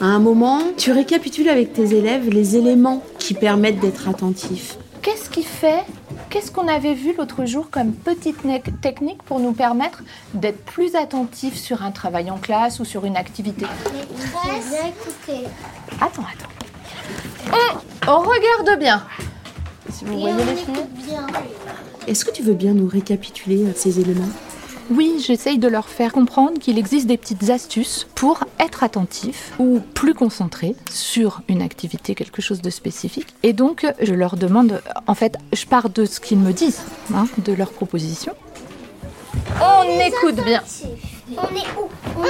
À 0.00 0.06
un 0.06 0.18
moment, 0.18 0.60
tu 0.76 0.92
récapitules 0.92 1.48
avec 1.48 1.72
tes 1.72 1.94
élèves 1.94 2.28
les 2.28 2.56
éléments 2.56 3.02
qui 3.18 3.34
permettent 3.34 3.80
d'être 3.80 4.08
attentif. 4.08 4.76
Qu'est-ce 5.02 5.30
qui 5.30 5.42
fait 5.42 5.84
Qu'est-ce 6.30 6.50
qu'on 6.50 6.66
avait 6.66 6.94
vu 6.94 7.14
l'autre 7.16 7.44
jour 7.44 7.68
comme 7.70 7.92
petite 7.92 8.38
technique 8.80 9.22
pour 9.22 9.38
nous 9.38 9.52
permettre 9.52 10.02
d'être 10.34 10.64
plus 10.64 10.94
attentifs 10.96 11.56
sur 11.56 11.82
un 11.82 11.90
travail 11.90 12.30
en 12.30 12.38
classe 12.38 12.80
ou 12.80 12.84
sur 12.84 13.04
une 13.04 13.16
activité? 13.16 13.66
Attends, 16.00 16.22
attends. 16.22 16.50
On, 18.06 18.10
on 18.10 18.18
regarde 18.20 18.78
bien. 18.80 19.04
Si 19.92 20.04
vous 20.04 20.14
Et 20.14 20.16
voyez 20.16 20.34
on 20.34 20.38
les 20.38 20.56
filles. 20.56 20.74
écoute 20.74 21.06
bien. 21.06 21.26
Est-ce 22.06 22.24
que 22.24 22.32
tu 22.32 22.42
veux 22.42 22.54
bien 22.54 22.72
nous 22.74 22.88
récapituler 22.88 23.64
euh, 23.64 23.72
ces 23.76 24.00
éléments? 24.00 24.28
Oui, 24.90 25.14
j'essaye 25.24 25.58
de 25.58 25.66
leur 25.66 25.88
faire 25.88 26.12
comprendre 26.12 26.58
qu'il 26.58 26.78
existe 26.78 27.06
des 27.06 27.16
petites 27.16 27.48
astuces 27.48 28.06
pour 28.14 28.44
être 28.60 28.82
attentif 28.84 29.52
ou 29.58 29.80
plus 29.94 30.12
concentré 30.12 30.76
sur 30.90 31.40
une 31.48 31.62
activité, 31.62 32.14
quelque 32.14 32.42
chose 32.42 32.60
de 32.60 32.68
spécifique. 32.70 33.28
Et 33.42 33.54
donc, 33.54 33.86
je 34.00 34.12
leur 34.12 34.36
demande, 34.36 34.82
en 35.06 35.14
fait, 35.14 35.36
je 35.54 35.64
pars 35.64 35.88
de 35.88 36.04
ce 36.04 36.20
qu'ils 36.20 36.38
me 36.38 36.52
disent, 36.52 36.82
hein, 37.14 37.26
de 37.38 37.52
leurs 37.54 37.72
propositions. 37.72 38.34
On 39.60 40.00
écoute 40.00 40.44
bien. 40.44 40.62
On 41.30 41.54
est 41.54 41.68
où? 41.78 41.88
On, 42.18 42.24
est. 42.24 42.28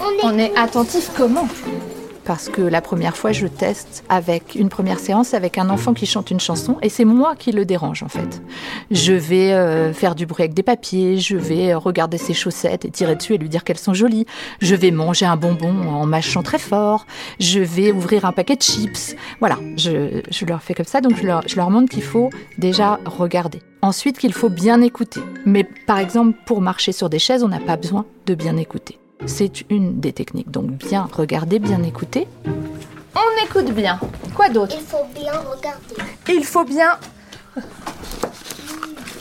On 0.00 0.10
est 0.10 0.24
On 0.24 0.38
est 0.38 0.56
attentif 0.56 1.10
comment? 1.16 1.48
Parce 2.24 2.48
que 2.48 2.62
la 2.62 2.80
première 2.80 3.16
fois, 3.16 3.32
je 3.32 3.46
teste 3.46 4.04
avec 4.08 4.54
une 4.54 4.68
première 4.68 4.98
séance 4.98 5.34
avec 5.34 5.58
un 5.58 5.70
enfant 5.70 5.94
qui 5.94 6.06
chante 6.06 6.30
une 6.30 6.40
chanson 6.40 6.76
et 6.82 6.88
c'est 6.88 7.04
moi 7.04 7.34
qui 7.36 7.52
le 7.52 7.64
dérange 7.64 8.02
en 8.02 8.08
fait. 8.08 8.42
Je 8.90 9.12
vais 9.12 9.52
euh, 9.52 9.92
faire 9.92 10.14
du 10.14 10.26
bruit 10.26 10.42
avec 10.42 10.54
des 10.54 10.62
papiers, 10.62 11.18
je 11.18 11.36
vais 11.36 11.72
euh, 11.72 11.78
regarder 11.78 12.18
ses 12.18 12.34
chaussettes 12.34 12.84
et 12.84 12.90
tirer 12.90 13.16
dessus 13.16 13.34
et 13.34 13.38
lui 13.38 13.48
dire 13.48 13.64
qu'elles 13.64 13.78
sont 13.78 13.94
jolies. 13.94 14.26
Je 14.60 14.74
vais 14.74 14.90
manger 14.90 15.26
un 15.26 15.36
bonbon 15.36 15.88
en 15.88 16.06
mâchant 16.06 16.42
très 16.42 16.58
fort. 16.58 17.06
Je 17.38 17.60
vais 17.60 17.92
ouvrir 17.92 18.24
un 18.24 18.32
paquet 18.32 18.56
de 18.56 18.62
chips. 18.62 19.16
Voilà, 19.40 19.58
je, 19.76 20.22
je 20.30 20.44
leur 20.44 20.62
fais 20.62 20.74
comme 20.74 20.86
ça. 20.86 21.00
Donc 21.00 21.16
je 21.16 21.26
leur, 21.26 21.42
je 21.46 21.56
leur 21.56 21.70
montre 21.70 21.90
qu'il 21.90 22.02
faut 22.02 22.30
déjà 22.58 23.00
regarder. 23.06 23.60
Ensuite, 23.82 24.18
qu'il 24.18 24.34
faut 24.34 24.50
bien 24.50 24.82
écouter. 24.82 25.20
Mais 25.46 25.64
par 25.86 25.98
exemple, 25.98 26.36
pour 26.44 26.60
marcher 26.60 26.92
sur 26.92 27.08
des 27.08 27.18
chaises, 27.18 27.42
on 27.42 27.48
n'a 27.48 27.60
pas 27.60 27.76
besoin 27.76 28.04
de 28.26 28.34
bien 28.34 28.56
écouter. 28.58 28.99
C'est 29.26 29.70
une 29.70 30.00
des 30.00 30.12
techniques. 30.12 30.50
Donc 30.50 30.70
bien 30.70 31.08
regarder, 31.12 31.58
bien 31.58 31.82
écouter. 31.82 32.26
On 33.14 33.44
écoute 33.44 33.72
bien. 33.72 34.00
Quoi 34.34 34.48
d'autre? 34.48 34.76
Il 34.78 34.86
faut 34.86 35.04
bien 35.14 35.32
regarder. 35.32 35.96
Il 36.28 36.44
faut 36.44 36.64
bien 36.64 36.98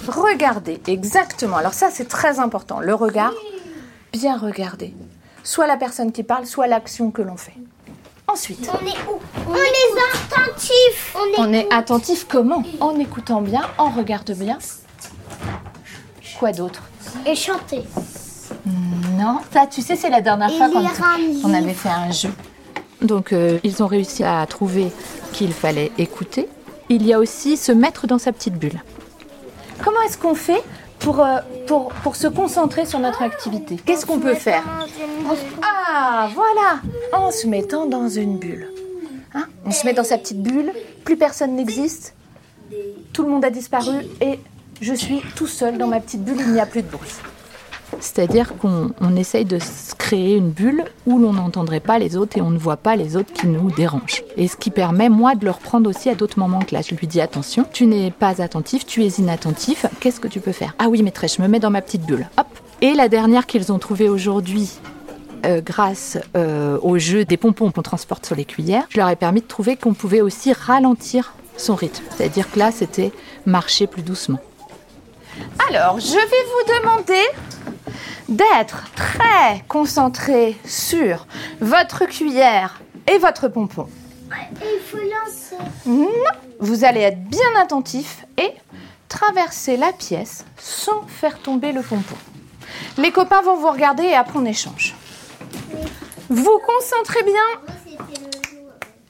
regarder. 0.07 0.81
Exactement. 0.87 1.57
Alors 1.57 1.73
ça, 1.73 1.89
c'est 1.91 2.07
très 2.07 2.39
important. 2.39 2.79
Le 2.79 2.93
regard, 2.93 3.33
bien 4.13 4.37
regarder. 4.37 4.93
Soit 5.43 5.67
la 5.67 5.77
personne 5.77 6.11
qui 6.11 6.23
parle, 6.23 6.45
soit 6.45 6.67
l'action 6.67 7.11
que 7.11 7.21
l'on 7.21 7.37
fait. 7.37 7.55
Ensuite, 8.27 8.69
On 8.71 8.85
est 8.85 8.91
où? 9.09 9.19
On, 9.49 9.55
est 9.55 10.37
attentifs. 10.37 11.15
On 11.15 11.43
on 11.43 11.53
est 11.53 11.73
attentif 11.73 12.27
comment? 12.29 12.63
En 12.79 12.97
écoutant 12.99 13.41
bien, 13.41 13.61
en 13.77 13.89
regardant 13.89 14.35
bien. 14.35 14.59
Quoi 16.37 16.51
d'autre? 16.51 16.83
Et 17.25 17.35
chanter. 17.35 17.83
Non, 19.19 19.39
ça, 19.51 19.67
tu 19.67 19.81
sais, 19.81 19.95
c'est 19.95 20.09
la 20.09 20.21
dernière 20.21 20.49
Et 20.49 20.57
fois 20.57 20.69
quand 20.71 20.79
lire 20.79 20.91
un 21.03 21.15
on 21.15 21.47
livre. 21.47 21.55
avait 21.55 21.73
fait 21.73 21.89
un 21.89 22.11
jeu. 22.11 22.29
Donc 23.01 23.31
euh, 23.33 23.59
ils 23.63 23.81
ont 23.83 23.87
réussi 23.87 24.23
à 24.23 24.45
trouver 24.45 24.91
qu'il 25.33 25.53
fallait 25.53 25.91
écouter. 25.97 26.47
Il 26.89 27.05
y 27.05 27.13
a 27.13 27.19
aussi 27.19 27.57
se 27.57 27.71
mettre 27.71 28.07
dans 28.07 28.17
sa 28.17 28.31
petite 28.31 28.55
bulle. 28.55 28.81
Comment 29.83 30.01
est-ce 30.05 30.17
qu'on 30.17 30.35
fait 30.35 30.61
pour, 30.99 31.19
euh, 31.21 31.37
pour, 31.67 31.89
pour 32.03 32.15
se 32.15 32.27
concentrer 32.27 32.85
sur 32.85 32.99
notre 32.99 33.21
activité? 33.21 33.77
Qu'est-ce 33.85 34.05
qu'on 34.05 34.19
peut 34.19 34.33
faire? 34.35 34.63
Ah, 35.61 36.29
voilà 36.33 36.81
En 37.13 37.31
se 37.31 37.47
mettant 37.47 37.85
dans 37.85 38.09
une 38.09 38.37
bulle. 38.37 38.67
Hein? 39.33 39.45
On 39.65 39.71
se 39.71 39.85
met 39.85 39.93
dans 39.93 40.03
sa 40.03 40.17
petite 40.17 40.41
bulle, 40.41 40.71
plus 41.05 41.15
personne 41.17 41.55
n'existe, 41.55 42.15
tout 43.13 43.23
le 43.23 43.29
monde 43.29 43.45
a 43.45 43.49
disparu 43.49 43.95
et 44.21 44.39
je 44.81 44.93
suis 44.93 45.21
tout 45.35 45.47
seul 45.47 45.77
dans 45.77 45.87
ma 45.87 45.99
petite 45.99 46.23
bulle, 46.23 46.37
il 46.39 46.51
n'y 46.53 46.59
a 46.59 46.65
plus 46.65 46.81
de 46.81 46.87
bruit. 46.89 47.11
C'est-à-dire 47.99 48.57
qu'on 48.57 48.91
on 49.01 49.15
essaye 49.15 49.45
de 49.45 49.59
créer 49.97 50.35
une 50.35 50.49
bulle 50.49 50.83
où 51.05 51.19
l'on 51.19 51.33
n'entendrait 51.33 51.79
pas 51.79 51.99
les 51.99 52.15
autres 52.17 52.37
et 52.37 52.41
on 52.41 52.49
ne 52.49 52.57
voit 52.57 52.77
pas 52.77 52.95
les 52.95 53.15
autres 53.15 53.33
qui 53.33 53.47
nous 53.47 53.71
dérangent. 53.71 54.23
Et 54.37 54.47
ce 54.47 54.55
qui 54.55 54.69
permet, 54.69 55.09
moi, 55.09 55.35
de 55.35 55.45
le 55.45 55.51
reprendre 55.51 55.89
aussi 55.89 56.09
à 56.09 56.15
d'autres 56.15 56.39
moments 56.39 56.59
que 56.59 56.73
là. 56.73 56.81
Je 56.81 56.95
lui 56.95 57.07
dis 57.07 57.21
attention, 57.21 57.65
tu 57.71 57.85
n'es 57.85 58.11
pas 58.11 58.41
attentif, 58.41 58.85
tu 58.85 59.03
es 59.03 59.07
inattentif, 59.07 59.85
qu'est-ce 59.99 60.19
que 60.19 60.27
tu 60.27 60.39
peux 60.39 60.51
faire? 60.51 60.75
Ah 60.79 60.87
oui, 60.89 61.01
maîtresse, 61.03 61.37
je 61.37 61.41
me 61.41 61.47
mets 61.47 61.59
dans 61.59 61.71
ma 61.71 61.81
petite 61.81 62.05
bulle. 62.05 62.27
Hop 62.37 62.47
Et 62.81 62.93
la 62.93 63.09
dernière 63.09 63.45
qu'ils 63.45 63.71
ont 63.71 63.79
trouvée 63.79 64.09
aujourd'hui, 64.09 64.69
euh, 65.45 65.61
grâce 65.61 66.17
euh, 66.35 66.77
au 66.81 66.97
jeu 66.97 67.25
des 67.25 67.37
pompons 67.37 67.71
qu'on 67.71 67.81
transporte 67.81 68.25
sur 68.25 68.35
les 68.35 68.45
cuillères, 68.45 68.85
je 68.89 68.97
leur 68.97 69.09
ai 69.09 69.15
permis 69.15 69.41
de 69.41 69.47
trouver 69.47 69.77
qu'on 69.77 69.93
pouvait 69.93 70.21
aussi 70.21 70.51
ralentir 70.53 71.33
son 71.57 71.75
rythme. 71.75 72.03
C'est-à-dire 72.15 72.51
que 72.51 72.59
là, 72.59 72.71
c'était 72.71 73.11
marcher 73.45 73.87
plus 73.87 74.01
doucement. 74.01 74.39
Alors, 75.69 75.99
je 75.99 76.13
vais 76.13 76.19
vous 76.19 76.79
demander 76.79 77.21
d'être 78.27 78.85
très 78.95 79.63
concentré 79.67 80.57
sur 80.65 81.27
votre 81.61 82.05
cuillère 82.05 82.81
et 83.11 83.17
votre 83.17 83.47
pompon. 83.47 83.87
Il 84.61 84.79
faut 84.85 84.97
lancer. 84.97 85.55
Non, 85.85 86.07
vous 86.59 86.83
allez 86.83 87.01
être 87.01 87.23
bien 87.23 87.55
attentif 87.59 88.25
et 88.37 88.53
traverser 89.07 89.77
la 89.77 89.91
pièce 89.91 90.45
sans 90.57 91.01
faire 91.07 91.39
tomber 91.39 91.71
le 91.71 91.81
pompon. 91.81 92.15
Les 92.97 93.11
copains 93.11 93.41
vont 93.41 93.57
vous 93.57 93.71
regarder 93.71 94.03
et 94.03 94.15
après 94.15 94.37
on 94.37 94.45
échange. 94.45 94.95
Vous 96.29 96.59
concentrez 96.65 97.23
bien. 97.23 97.97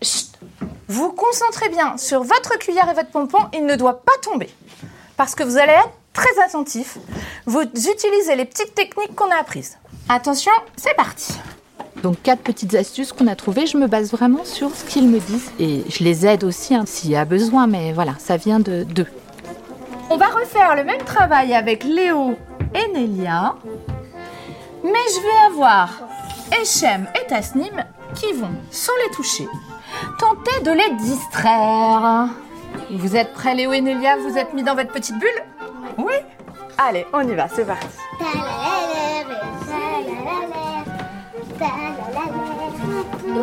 Chut. 0.01 0.29
Vous 0.87 1.11
concentrez 1.11 1.69
bien 1.69 1.97
sur 1.97 2.23
votre 2.23 2.57
cuillère 2.57 2.89
et 2.89 2.93
votre 2.93 3.11
pompon. 3.11 3.39
Il 3.53 3.65
ne 3.65 3.75
doit 3.75 4.01
pas 4.01 4.17
tomber 4.21 4.49
parce 5.17 5.35
que 5.35 5.43
vous 5.43 5.57
allez 5.57 5.73
être 5.73 5.91
très 6.13 6.41
attentif. 6.43 6.97
Vous 7.49 7.63
utilisez 7.63 8.35
les 8.35 8.45
petites 8.45 8.75
techniques 8.75 9.15
qu'on 9.15 9.31
a 9.31 9.39
apprises. 9.41 9.79
Attention, 10.07 10.51
c'est 10.75 10.93
parti. 10.93 11.33
Donc 12.03 12.21
quatre 12.21 12.41
petites 12.41 12.75
astuces 12.75 13.11
qu'on 13.11 13.25
a 13.25 13.35
trouvées, 13.35 13.65
je 13.65 13.75
me 13.75 13.87
base 13.87 14.11
vraiment 14.11 14.45
sur 14.45 14.69
ce 14.75 14.85
qu'ils 14.85 15.07
me 15.07 15.17
disent 15.17 15.49
et 15.59 15.83
je 15.89 16.03
les 16.03 16.27
aide 16.27 16.43
aussi 16.43 16.75
hein, 16.75 16.83
s'il 16.85 17.09
y 17.09 17.15
a 17.15 17.25
besoin, 17.25 17.65
mais 17.65 17.91
voilà, 17.91 18.13
ça 18.19 18.37
vient 18.37 18.59
de 18.59 18.83
d'eux. 18.83 19.07
On 20.11 20.17
va 20.17 20.27
refaire 20.27 20.75
le 20.75 20.83
même 20.83 21.01
travail 21.01 21.55
avec 21.55 21.83
Léo 21.83 22.37
et 22.75 22.87
Nélia. 22.93 23.55
Mais 24.83 24.91
je 25.15 25.19
vais 25.19 25.55
avoir 25.55 25.89
Echem 26.61 27.07
et 27.19 27.25
Tasnim 27.25 27.83
qui 28.13 28.31
vont, 28.33 28.53
sans 28.69 28.93
les 29.07 29.15
toucher, 29.15 29.47
tenter 30.19 30.61
de 30.63 30.71
les 30.71 30.95
distraire. 31.03 32.29
Vous 32.91 33.15
êtes 33.15 33.33
prêts 33.33 33.55
Léo 33.55 33.73
et 33.73 33.81
Nélia? 33.81 34.17
Vous 34.17 34.37
êtes 34.37 34.53
mis 34.53 34.61
dans 34.61 34.75
votre 34.75 34.91
petite 34.91 35.17
bulle? 35.17 35.43
Oui 35.97 36.13
Allez, 36.81 37.05
on 37.11 37.27
y 37.27 37.35
va, 37.35 37.49
c'est 37.53 37.65
parti. 37.65 37.87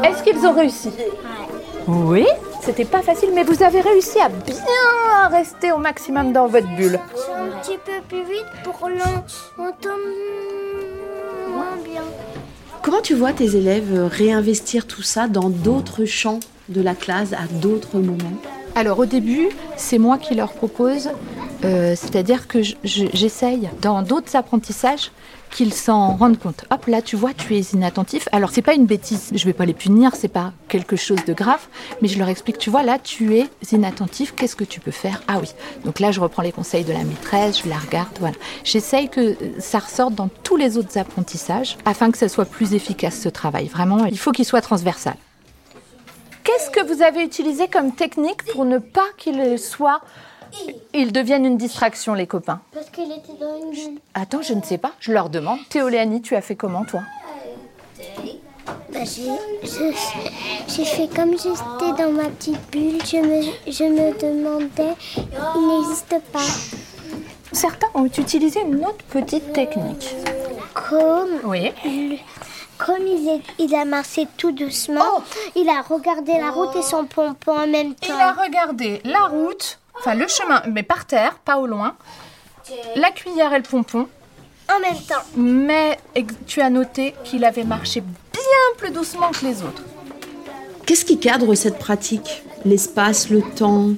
Est-ce 0.03 0.23
qu'ils 0.23 0.47
ont 0.47 0.55
réussi? 0.55 0.91
Oui 1.87 2.27
C'était 2.63 2.87
pas 2.87 3.03
facile, 3.03 3.29
mais 3.35 3.45
vous 3.45 3.63
avez 3.63 3.83
réussi 3.83 4.19
à 4.21 4.31
bien 4.31 5.29
rester 5.31 5.71
au 5.71 5.77
maximum 5.77 6.33
dans 6.33 6.47
votre 6.47 6.67
bulle. 6.77 6.99
Un 7.39 7.61
petit 7.61 7.77
peu 7.85 8.01
plus 8.09 8.23
vite 8.23 8.47
pour 8.65 8.89
l'entendre 8.89 9.99
moins 11.51 11.77
bien. 11.85 12.05
Comment 12.81 13.03
tu 13.03 13.15
vois 13.15 13.35
tes 13.35 13.55
élèves 13.55 14.09
réinvestir 14.11 14.87
tout 14.87 15.03
ça 15.03 15.29
dans 15.29 15.51
d'autres 15.51 16.07
champs 16.07 16.41
de 16.71 16.81
la 16.81 16.95
classe 16.95 17.35
à 17.35 17.47
d'autres 17.61 17.99
moments? 17.99 18.41
Alors 18.75 18.99
au 18.99 19.07
début, 19.07 19.51
c'est 19.77 19.99
moi 19.99 20.17
qui 20.17 20.35
leur 20.35 20.53
propose, 20.53 21.11
euh, 21.65 21.95
c'est-à-dire 21.97 22.47
que 22.49 22.63
je- 22.63 22.75
je- 22.85 23.07
j'essaye 23.13 23.69
dans 23.81 24.03
d'autres 24.03 24.37
apprentissages 24.37 25.11
qu'ils 25.51 25.73
s'en 25.73 26.17
rendent 26.17 26.39
compte. 26.39 26.65
Hop, 26.71 26.87
là, 26.87 27.01
tu 27.01 27.17
vois, 27.17 27.33
tu 27.33 27.57
es 27.57 27.61
inattentif. 27.61 28.29
Alors, 28.33 28.51
c'est 28.51 28.63
pas 28.63 28.75
une 28.75 28.85
bêtise, 28.85 29.31
je 29.33 29.45
vais 29.47 29.53
pas 29.53 29.65
les 29.65 29.73
punir, 29.75 30.11
c'est 30.15 30.29
pas 30.29 30.53
quelque 30.69 30.97
chose 30.97 31.25
de 31.25 31.33
grave, 31.33 31.61
mais 32.03 32.09
je 32.09 32.19
leur 32.19 32.29
explique, 32.29 32.59
tu 32.59 32.69
vois, 32.69 32.83
là, 32.83 32.99
tu 32.99 33.37
es 33.39 33.47
inattentif, 33.73 34.35
qu'est-ce 34.35 34.57
que 34.57 34.65
tu 34.65 34.81
peux 34.81 34.91
faire? 34.91 35.23
Ah 35.29 35.39
oui. 35.41 35.49
Donc 35.85 36.01
là, 36.01 36.11
je 36.11 36.21
reprends 36.21 36.43
les 36.43 36.53
conseils 36.53 36.85
de 36.85 36.93
la 36.93 37.05
maîtresse, 37.05 37.63
je 37.65 37.69
la 37.71 37.79
regarde, 37.79 38.09
voilà. 38.21 38.35
J'essaye 38.65 39.09
que 39.09 39.37
ça 39.61 39.79
ressorte 39.79 40.15
dans 40.15 40.29
tous 40.43 40.57
les 40.57 40.77
autres 40.77 40.99
apprentissages 40.99 41.79
afin 41.85 42.11
que 42.11 42.19
ça 42.19 42.29
soit 42.29 42.45
plus 42.45 42.75
efficace 42.75 43.19
ce 43.21 43.29
travail. 43.29 43.69
Vraiment, 43.69 44.05
il 44.07 44.19
faut 44.19 44.33
qu'il 44.33 44.45
soit 44.45 44.61
transversal. 44.61 45.15
Qu'est-ce 46.45 46.71
que 46.71 46.85
vous 46.95 47.03
avez 47.03 47.23
utilisé 47.25 47.67
comme 47.69 47.93
technique 47.93 48.45
pour 48.53 48.65
ne 48.65 48.79
pas 48.79 49.07
qu'il 49.17 49.59
soit, 49.59 50.01
il 50.95 51.13
devienne 51.13 51.45
une 51.45 51.57
distraction, 51.57 52.15
les 52.15 52.27
copains 52.27 52.61
Parce 52.73 52.89
qu'elle 52.91 53.13
était 53.13 53.33
dans 53.41 53.57
une 53.61 53.71
bulle. 53.71 54.01
Attends, 54.15 54.43
je 54.43 54.55
ne 54.55 54.63
sais 54.63 54.79
pas, 54.79 54.93
je 55.01 55.13
leur 55.13 55.29
demande. 55.31 55.59
Théo 55.69 55.89
Léanie, 55.89 56.23
tu 56.23 56.35
as 56.37 56.41
fait 56.41 56.57
comment, 56.57 56.85
toi? 56.85 57.01
Bah, 58.93 59.01
j'ai 59.05 60.85
fait 60.85 61.09
comme 61.15 61.33
j'étais 61.33 62.03
dans 62.03 62.11
ma 62.13 62.25
petite 62.31 62.59
bulle. 62.73 62.99
Je 63.05 63.17
me, 63.19 63.43
je 63.71 63.85
me 63.85 64.19
demandais, 64.21 64.95
il 65.17 65.67
n'existe 65.69 66.17
pas. 66.33 66.41
Certains 67.53 67.87
ont 67.95 68.07
utilisé 68.07 68.61
une 68.63 68.85
autre 68.85 69.05
petite 69.11 69.53
technique. 69.53 70.15
Comme, 70.75 71.41
Oui. 71.45 71.73
comme 72.79 73.07
il, 73.07 73.29
est- 73.29 73.43
il 73.65 73.75
a 73.75 73.85
marché 73.85 74.27
tout 74.37 74.53
doucement, 74.53 75.23
il 75.55 75.69
a 75.69 75.83
regardé 75.83 76.33
la 76.39 76.51
route 76.51 76.75
et 76.77 76.83
son 76.83 77.05
pompon 77.07 77.53
en 77.59 77.67
même 77.67 77.95
Il 78.03 78.11
a 78.13 78.33
temps. 78.35 78.43
regardé 78.43 79.01
la 79.05 79.27
route, 79.27 79.79
enfin 79.99 80.15
le 80.15 80.27
chemin, 80.29 80.63
mais 80.71 80.83
par 80.83 81.07
terre, 81.07 81.39
pas 81.45 81.59
au 81.59 81.67
loin, 81.67 81.97
la 82.97 83.11
cuillère 83.11 83.53
et 83.55 83.59
le 83.59 83.63
pompon, 83.63 84.09
En 84.75 84.81
même 84.81 85.01
temps. 85.09 85.23
mais 85.37 85.99
tu 86.47 86.61
as 86.61 86.71
noté 86.71 87.15
qu'il 87.25 87.45
avait 87.45 87.65
marché 87.65 88.01
bien 88.01 88.43
plus 88.79 88.91
doucement 88.91 89.31
que 89.31 89.45
les 89.45 89.63
autres. 89.63 89.83
Qu'est-ce 90.87 91.05
qui 91.05 91.19
cadre 91.19 91.55
cette 91.55 91.79
pratique? 91.79 92.43
L'espace, 92.65 93.29
le 93.31 93.43
temps? 93.43 93.91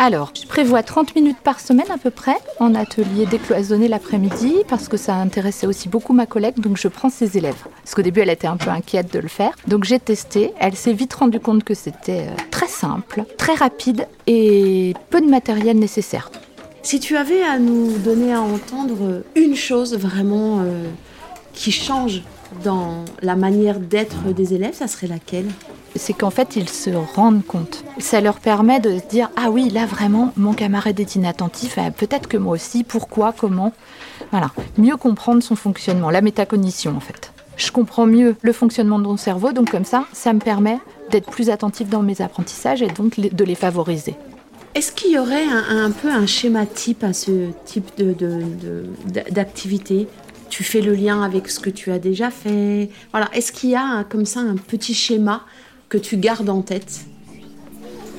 Alors, 0.00 0.30
je 0.40 0.46
prévois 0.46 0.84
30 0.84 1.16
minutes 1.16 1.38
par 1.42 1.58
semaine 1.58 1.90
à 1.90 1.98
peu 1.98 2.10
près 2.10 2.36
en 2.60 2.76
atelier 2.76 3.26
décloisonné 3.26 3.88
l'après-midi 3.88 4.58
parce 4.68 4.86
que 4.86 4.96
ça 4.96 5.16
intéressait 5.16 5.66
aussi 5.66 5.88
beaucoup 5.88 6.12
ma 6.12 6.24
collègue, 6.24 6.60
donc 6.60 6.76
je 6.76 6.86
prends 6.86 7.10
ses 7.10 7.36
élèves. 7.36 7.66
Parce 7.82 7.96
qu'au 7.96 8.02
début, 8.02 8.20
elle 8.20 8.30
était 8.30 8.46
un 8.46 8.56
peu 8.56 8.70
inquiète 8.70 9.12
de 9.12 9.18
le 9.18 9.26
faire. 9.26 9.50
Donc 9.66 9.82
j'ai 9.82 9.98
testé, 9.98 10.52
elle 10.60 10.76
s'est 10.76 10.92
vite 10.92 11.14
rendue 11.14 11.40
compte 11.40 11.64
que 11.64 11.74
c'était 11.74 12.28
euh, 12.28 12.36
très 12.52 12.68
simple, 12.68 13.24
très 13.38 13.54
rapide 13.54 14.06
et 14.28 14.94
peu 15.10 15.20
de 15.20 15.26
matériel 15.26 15.76
nécessaire. 15.76 16.30
Si 16.82 17.00
tu 17.00 17.16
avais 17.16 17.42
à 17.42 17.58
nous 17.58 17.98
donner 17.98 18.32
à 18.32 18.40
entendre 18.40 19.24
une 19.34 19.56
chose 19.56 19.98
vraiment 19.98 20.60
euh, 20.60 20.84
qui 21.54 21.72
change 21.72 22.22
dans 22.62 23.04
la 23.20 23.34
manière 23.34 23.80
d'être 23.80 24.32
des 24.32 24.54
élèves, 24.54 24.74
ça 24.74 24.86
serait 24.86 25.08
laquelle? 25.08 25.48
C'est 25.98 26.12
qu'en 26.14 26.30
fait, 26.30 26.56
ils 26.56 26.68
se 26.68 26.90
rendent 27.14 27.44
compte. 27.44 27.84
Ça 27.98 28.20
leur 28.20 28.38
permet 28.40 28.80
de 28.80 28.98
se 28.98 29.04
dire 29.06 29.30
Ah 29.36 29.50
oui, 29.50 29.68
là 29.70 29.86
vraiment, 29.86 30.32
mon 30.36 30.52
camarade 30.54 30.98
est 31.00 31.14
inattentif, 31.16 31.78
eh, 31.78 31.90
peut-être 31.90 32.28
que 32.28 32.36
moi 32.36 32.54
aussi, 32.54 32.84
pourquoi, 32.84 33.32
comment. 33.36 33.72
Voilà, 34.30 34.50
mieux 34.76 34.96
comprendre 34.96 35.42
son 35.42 35.56
fonctionnement, 35.56 36.10
la 36.10 36.20
métacognition 36.20 36.96
en 36.96 37.00
fait. 37.00 37.32
Je 37.56 37.70
comprends 37.72 38.06
mieux 38.06 38.36
le 38.42 38.52
fonctionnement 38.52 38.98
de 38.98 39.04
mon 39.04 39.16
cerveau, 39.16 39.52
donc 39.52 39.70
comme 39.70 39.84
ça, 39.84 40.04
ça 40.12 40.32
me 40.32 40.38
permet 40.38 40.78
d'être 41.10 41.30
plus 41.30 41.50
attentif 41.50 41.88
dans 41.88 42.02
mes 42.02 42.20
apprentissages 42.20 42.82
et 42.82 42.86
donc 42.88 43.18
de 43.18 43.44
les 43.44 43.54
favoriser. 43.56 44.14
Est-ce 44.74 44.92
qu'il 44.92 45.10
y 45.12 45.18
aurait 45.18 45.46
un, 45.70 45.90
peu 45.90 46.08
un 46.10 46.26
schéma 46.26 46.66
type 46.66 47.02
à 47.02 47.12
ce 47.12 47.48
type 47.64 47.90
de, 47.98 48.12
de- 48.12 48.84
d'activité? 49.30 50.06
Tu 50.50 50.62
fais 50.62 50.80
le 50.80 50.94
lien 50.94 51.22
avec 51.22 51.48
ce 51.48 51.58
que 51.58 51.70
tu 51.70 51.90
as 51.90 51.98
déjà 51.98 52.30
fait. 52.30 52.90
Voilà. 53.12 53.28
Est-ce 53.32 53.50
qu'il 53.52 53.70
y 53.70 53.74
a 53.76 54.04
comme 54.04 54.24
ça 54.24 54.40
un 54.40 54.56
petit 54.56 54.94
schéma 54.94 55.42
que 55.88 55.98
tu 55.98 56.16
gardes 56.16 56.50
en 56.50 56.62
tête 56.62 57.06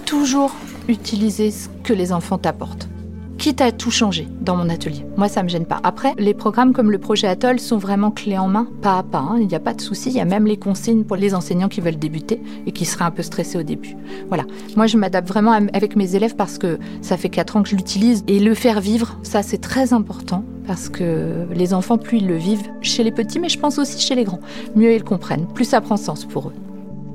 Toujours 0.05 0.55
utiliser 0.87 1.51
ce 1.51 1.67
que 1.83 1.93
les 1.93 2.11
enfants 2.11 2.39
t'apportent. 2.39 2.89
Quitte 3.37 3.61
à 3.61 3.71
tout 3.71 3.91
changer 3.91 4.27
dans 4.41 4.57
mon 4.57 4.67
atelier. 4.69 5.05
Moi, 5.15 5.29
ça 5.29 5.43
me 5.43 5.49
gêne 5.49 5.65
pas. 5.65 5.79
Après, 5.83 6.13
les 6.17 6.33
programmes 6.33 6.73
comme 6.73 6.91
le 6.91 6.97
projet 6.97 7.27
Atoll 7.27 7.59
sont 7.59 7.77
vraiment 7.77 8.11
clés 8.11 8.37
en 8.37 8.47
main, 8.47 8.67
pas 8.81 8.97
à 8.97 9.03
pas. 9.03 9.19
hein. 9.19 9.37
Il 9.39 9.47
n'y 9.47 9.55
a 9.55 9.61
pas 9.61 9.73
de 9.73 9.79
souci. 9.81 10.09
Il 10.09 10.15
y 10.15 10.19
a 10.19 10.25
même 10.25 10.45
les 10.45 10.57
consignes 10.57 11.03
pour 11.03 11.15
les 11.15 11.35
enseignants 11.35 11.69
qui 11.69 11.79
veulent 11.79 11.99
débuter 11.99 12.41
et 12.65 12.71
qui 12.71 12.83
seraient 12.85 13.05
un 13.05 13.11
peu 13.11 13.21
stressés 13.21 13.57
au 13.57 13.63
début. 13.63 13.95
Voilà. 14.27 14.45
Moi, 14.75 14.87
je 14.87 14.97
m'adapte 14.97 15.27
vraiment 15.27 15.51
avec 15.51 15.95
mes 15.95 16.15
élèves 16.15 16.35
parce 16.35 16.57
que 16.57 16.79
ça 17.01 17.15
fait 17.17 17.29
4 17.29 17.55
ans 17.55 17.63
que 17.63 17.69
je 17.69 17.75
l'utilise. 17.75 18.23
Et 18.27 18.39
le 18.39 18.55
faire 18.55 18.81
vivre, 18.81 19.17
ça, 19.23 19.41
c'est 19.43 19.59
très 19.59 19.93
important 19.93 20.43
parce 20.65 20.89
que 20.89 21.45
les 21.53 21.73
enfants, 21.73 21.97
plus 21.99 22.17
ils 22.17 22.27
le 22.27 22.35
vivent 22.35 22.67
chez 22.81 23.03
les 23.03 23.11
petits, 23.11 23.39
mais 23.39 23.49
je 23.49 23.59
pense 23.59 23.77
aussi 23.77 24.01
chez 24.01 24.15
les 24.15 24.23
grands, 24.23 24.41
mieux 24.75 24.93
ils 24.93 25.03
comprennent, 25.03 25.47
plus 25.47 25.65
ça 25.65 25.81
prend 25.81 25.97
sens 25.97 26.25
pour 26.25 26.49
eux. 26.49 26.53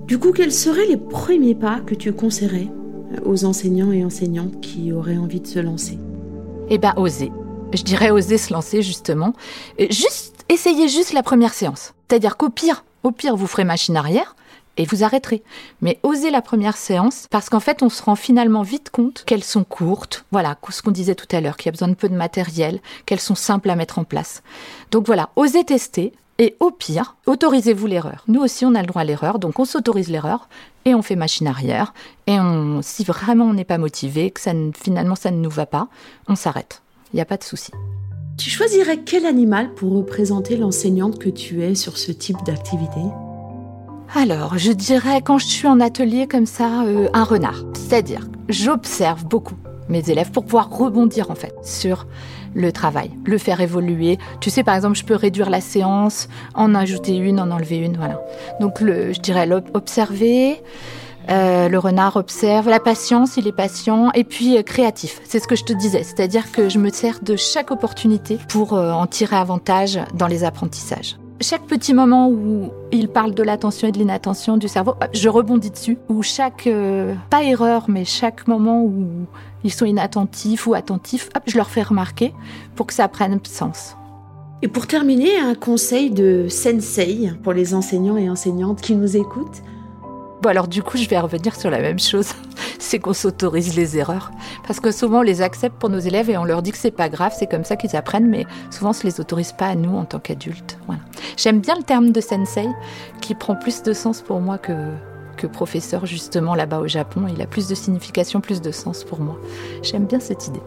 Du 0.07 0.19
coup, 0.19 0.33
quels 0.33 0.53
seraient 0.53 0.85
les 0.85 0.99
premiers 0.99 1.55
pas 1.55 1.81
que 1.81 1.95
tu 1.95 2.13
conseillerais 2.13 2.69
aux 3.25 3.47
enseignants 3.47 3.91
et 3.91 4.05
enseignantes 4.05 4.61
qui 4.61 4.93
auraient 4.93 5.17
envie 5.17 5.41
de 5.41 5.47
se 5.47 5.59
lancer? 5.59 5.99
Eh 6.69 6.77
ben, 6.77 6.93
oser. 6.99 7.33
Je 7.73 7.83
dirais 7.83 8.11
oser 8.11 8.37
se 8.37 8.53
lancer, 8.53 8.83
justement. 8.83 9.33
Juste, 9.79 10.45
essayez 10.51 10.89
juste 10.89 11.15
la 11.15 11.23
première 11.23 11.55
séance. 11.55 11.95
C'est-à-dire 12.07 12.37
qu'au 12.37 12.51
pire, 12.51 12.85
au 13.03 13.13
pire, 13.13 13.35
vous 13.35 13.47
ferez 13.47 13.65
machine 13.65 13.97
arrière 13.97 14.37
et 14.77 14.85
vous 14.85 15.05
arrêterez. 15.05 15.43
Mais 15.81 15.99
osez 16.03 16.31
la 16.31 16.43
première 16.43 16.77
séance 16.77 17.27
parce 17.31 17.49
qu'en 17.49 17.61
fait, 17.61 17.83
on 17.83 17.89
se 17.89 18.03
rend 18.03 18.15
finalement 18.15 18.63
vite 18.63 18.91
compte 18.91 19.25
qu'elles 19.25 19.43
sont 19.43 19.65
courtes. 19.65 20.27
Voilà, 20.33 20.59
ce 20.69 20.83
qu'on 20.83 20.91
disait 20.91 21.15
tout 21.15 21.35
à 21.35 21.41
l'heure, 21.41 21.57
qu'il 21.57 21.67
y 21.67 21.71
a 21.71 21.73
besoin 21.73 21.89
de 21.89 21.95
peu 21.95 22.11
de 22.11 22.15
matériel, 22.15 22.81
qu'elles 23.07 23.21
sont 23.21 23.35
simples 23.35 23.71
à 23.71 23.77
mettre 23.77 23.99
en 23.99 24.05
place. 24.05 24.43
Donc 24.91 25.07
voilà, 25.07 25.31
osez 25.37 25.65
tester. 25.65 26.13
Et 26.39 26.57
au 26.59 26.71
pire, 26.71 27.17
autorisez-vous 27.27 27.87
l'erreur. 27.87 28.25
Nous 28.27 28.41
aussi, 28.41 28.67
on 28.67 28.75
a 28.75 28.81
le 28.81 28.87
droit 28.87 29.03
à 29.03 29.05
l'erreur, 29.05 29.39
donc 29.39 29.59
on 29.61 29.65
s'autorise 29.65 30.09
l'erreur 30.09 30.49
et 30.85 30.95
on 30.95 31.03
fait 31.03 31.15
machine 31.15 31.47
arrière. 31.47 31.95
Et 32.27 32.41
on, 32.41 32.81
si 32.83 33.05
vraiment 33.05 33.45
on 33.45 33.55
n'est 33.55 33.65
pas 33.65 33.79
motivé, 33.79 34.31
que 34.31 34.41
ça 34.41 34.53
finalement 34.77 35.15
ça 35.15 35.31
ne 35.31 35.39
nous 35.39 35.51
va 35.51 35.67
pas, 35.67 35.89
on 36.27 36.35
s'arrête. 36.35 36.83
Il 37.13 37.17
n'y 37.17 37.23
a 37.23 37.27
pas 37.27 37.37
de 37.37 37.45
souci. 37.45 37.71
Tu 38.37 38.51
choisirais 38.51 38.99
quel 38.99 39.27
animal 39.27 39.75
pour 39.75 39.95
représenter 39.95 40.57
l'enseignante 40.57 41.21
que 41.21 41.29
tu 41.29 41.63
es 41.63 41.77
sur 41.77 41.97
ce 41.97 42.11
type 42.11 42.39
d'activité? 42.45 43.01
Alors, 44.13 44.59
je 44.59 44.73
dirais 44.73 45.23
quand 45.23 45.39
je 45.39 45.47
suis 45.47 45.69
en 45.69 45.79
atelier 45.79 46.27
comme 46.27 46.47
ça, 46.47 46.83
euh, 46.83 47.09
un 47.13 47.23
renard. 47.23 47.63
C'est-à-dire, 47.75 48.29
j'observe 48.49 49.25
beaucoup 49.25 49.55
mes 49.89 50.11
élèves 50.11 50.33
pour 50.33 50.45
pouvoir 50.45 50.71
rebondir 50.71 51.31
en 51.31 51.35
fait 51.37 51.55
sur 51.63 52.07
le 52.55 52.73
travail, 52.73 53.11
le 53.25 53.39
faire 53.39 53.61
évoluer. 53.61 54.19
Tu 54.41 54.51
sais, 54.51 54.63
par 54.63 54.75
exemple, 54.75 54.97
je 54.97 55.05
peux 55.05 55.15
réduire 55.15 55.51
la 55.51 55.61
séance, 55.61 56.29
en 56.55 56.75
ajouter 56.75 57.17
une, 57.17 57.41
en 57.41 57.51
enlever 57.51 57.77
une, 57.77 57.97
voilà. 57.97 58.21
Donc, 58.61 58.81
le, 58.81 59.13
je 59.13 59.21
dirais 59.21 59.49
observer. 59.75 60.63
euh, 61.31 61.69
le 61.69 61.79
renard 61.79 62.17
observe 62.17 62.69
la 62.69 62.81
patience, 62.81 63.37
il 63.37 63.49
est 63.49 63.53
patient, 63.53 64.11
et 64.13 64.25
puis 64.25 64.59
euh, 64.59 64.63
créatif. 64.63 65.21
C'est 65.25 65.39
ce 65.39 65.49
que 65.49 65.57
je 65.57 65.65
te 65.65 65.73
disais, 65.73 66.03
c'est-à-dire 66.03 66.53
que 66.53 66.69
je 66.69 66.79
me 66.79 66.91
sers 66.91 67.21
de 67.23 67.37
chaque 67.37 67.71
opportunité 67.71 68.39
pour 68.49 68.75
euh, 68.75 68.93
en 68.93 69.07
tirer 69.07 69.37
avantage 69.37 69.99
dans 70.15 70.27
les 70.27 70.45
apprentissages. 70.45 71.17
Chaque 71.41 71.67
petit 71.67 71.95
moment 71.95 72.31
où 72.31 72.71
il 72.93 73.09
parle 73.09 73.35
de 73.35 73.43
l'attention 73.43 73.89
et 73.89 73.93
de 73.93 73.99
l'inattention 73.99 74.57
du 74.57 74.69
cerveau, 74.69 74.95
je 75.13 75.29
rebondis 75.29 75.71
dessus. 75.71 75.99
Ou 76.09 76.23
chaque, 76.23 76.67
euh, 76.67 77.15
pas 77.29 77.43
erreur, 77.43 77.87
mais 77.89 78.05
chaque 78.05 78.47
moment 78.47 78.83
où 78.83 79.27
ils 79.65 79.73
sont 79.73 79.85
inattentifs 79.85 80.67
ou 80.67 80.75
attentifs, 80.75 81.31
je 81.47 81.57
leur 81.57 81.69
fais 81.71 81.83
remarquer 81.83 82.33
pour 82.77 82.87
que 82.87 82.95
ça 82.95 83.09
prenne 83.09 83.41
sens. 83.45 83.97
Et 84.63 84.69
pour 84.69 84.87
terminer, 84.87 85.37
un 85.39 85.55
conseil 85.55 86.11
de 86.11 86.47
sensei 86.49 87.31
pour 87.43 87.53
les 87.53 87.75
enseignants 87.75 88.17
et 88.17 88.31
enseignantes 88.31 88.81
qui 88.81 88.95
nous 88.95 89.17
écoutent 89.17 89.63
Bon 90.45 90.51
alors 90.51 90.69
du 90.69 90.83
coup, 90.83 90.99
je 90.99 91.09
vais 91.09 91.19
revenir 91.19 91.57
sur 91.57 91.71
la 91.71 91.79
même 91.79 91.99
chose, 91.99 92.35
c'est 92.79 92.99
qu'on 92.99 93.15
s'autorise 93.15 93.75
les 93.77 93.97
erreurs. 93.97 94.31
Parce 94.67 94.79
que 94.79 94.93
souvent, 94.93 95.21
on 95.21 95.23
les 95.23 95.41
accepte 95.41 95.79
pour 95.79 95.89
nos 95.89 95.99
élèves 95.99 96.29
et 96.29 96.37
on 96.37 96.45
leur 96.45 96.61
dit 96.61 96.71
que 96.71 96.77
c'est 96.77 96.91
pas 96.91 97.09
grave, 97.09 97.33
c'est 97.35 97.47
comme 97.47 97.65
ça 97.65 97.77
qu'ils 97.77 97.97
apprennent, 97.97 98.29
mais 98.29 98.45
souvent, 98.71 98.91
on 98.91 98.93
se 98.93 99.05
les 99.05 99.21
autorise 99.21 99.53
pas 99.53 99.69
à 99.69 99.75
nous 99.75 99.97
en 99.97 100.05
tant 100.05 100.19
qu'adultes. 100.19 100.77
Voilà. 100.85 101.01
J'aime 101.39 101.61
bien 101.61 101.75
le 101.77 101.83
terme 101.83 102.13
de 102.13 102.21
sensei, 102.21 102.69
qui 103.23 103.35
prend 103.35 103.57
plus 103.57 103.83
de 103.83 103.95
sens 103.95 104.21
pour 104.21 104.39
moi 104.43 104.59
que, 104.59 104.91
que 105.39 105.47
professeur 105.47 106.05
justement 106.05 106.55
là-bas 106.55 106.81
au 106.81 106.89
Japon. 106.89 107.23
Il 107.35 107.41
a 107.41 107.47
plus 107.47 107.67
de 107.67 107.75
signification, 107.75 108.43
plus 108.43 108.61
de 108.61 108.71
sens 108.71 109.03
pour 109.03 109.21
moi. 109.21 109.41
J'aime 109.83 110.05
bien 110.05 110.21
cette 110.21 110.47
idée. 110.49 110.63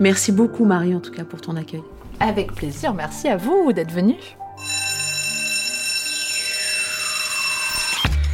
Merci 0.00 0.32
beaucoup 0.32 0.64
Marie 0.64 0.96
en 0.96 1.00
tout 1.00 1.12
cas 1.12 1.22
pour 1.22 1.40
ton 1.40 1.54
accueil. 1.54 1.84
Avec 2.18 2.52
plaisir, 2.52 2.92
merci 2.92 3.28
à 3.28 3.36
vous 3.36 3.72
d'être 3.72 3.92
venus. 3.92 4.36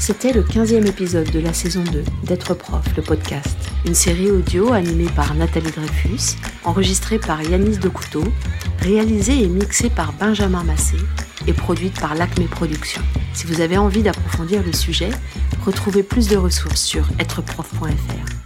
C'était 0.00 0.32
le 0.32 0.42
15e 0.42 0.86
épisode 0.86 1.30
de 1.30 1.40
la 1.40 1.52
saison 1.52 1.84
2 1.84 2.02
d'être 2.24 2.54
prof, 2.54 2.82
le 2.96 3.02
podcast. 3.02 3.54
Une 3.84 3.94
série 3.94 4.30
audio 4.30 4.72
animée 4.72 5.10
par 5.14 5.34
Nathalie 5.34 5.70
Dreyfus, 5.70 6.38
enregistrée 6.64 7.18
par 7.18 7.42
Yanis 7.42 7.76
Decouteau, 7.76 8.24
réalisée 8.78 9.42
et 9.42 9.46
mixée 9.46 9.90
par 9.90 10.14
Benjamin 10.14 10.64
Massé 10.64 10.96
est 11.46 11.52
produite 11.52 12.00
par 12.00 12.14
l'Acme 12.14 12.44
Productions. 12.44 13.02
Si 13.34 13.46
vous 13.46 13.60
avez 13.60 13.76
envie 13.76 14.02
d'approfondir 14.02 14.62
le 14.62 14.72
sujet, 14.72 15.10
retrouvez 15.66 16.02
plus 16.02 16.28
de 16.28 16.38
ressources 16.38 16.80
sur 16.80 17.06
êtreprof.fr. 17.18 18.39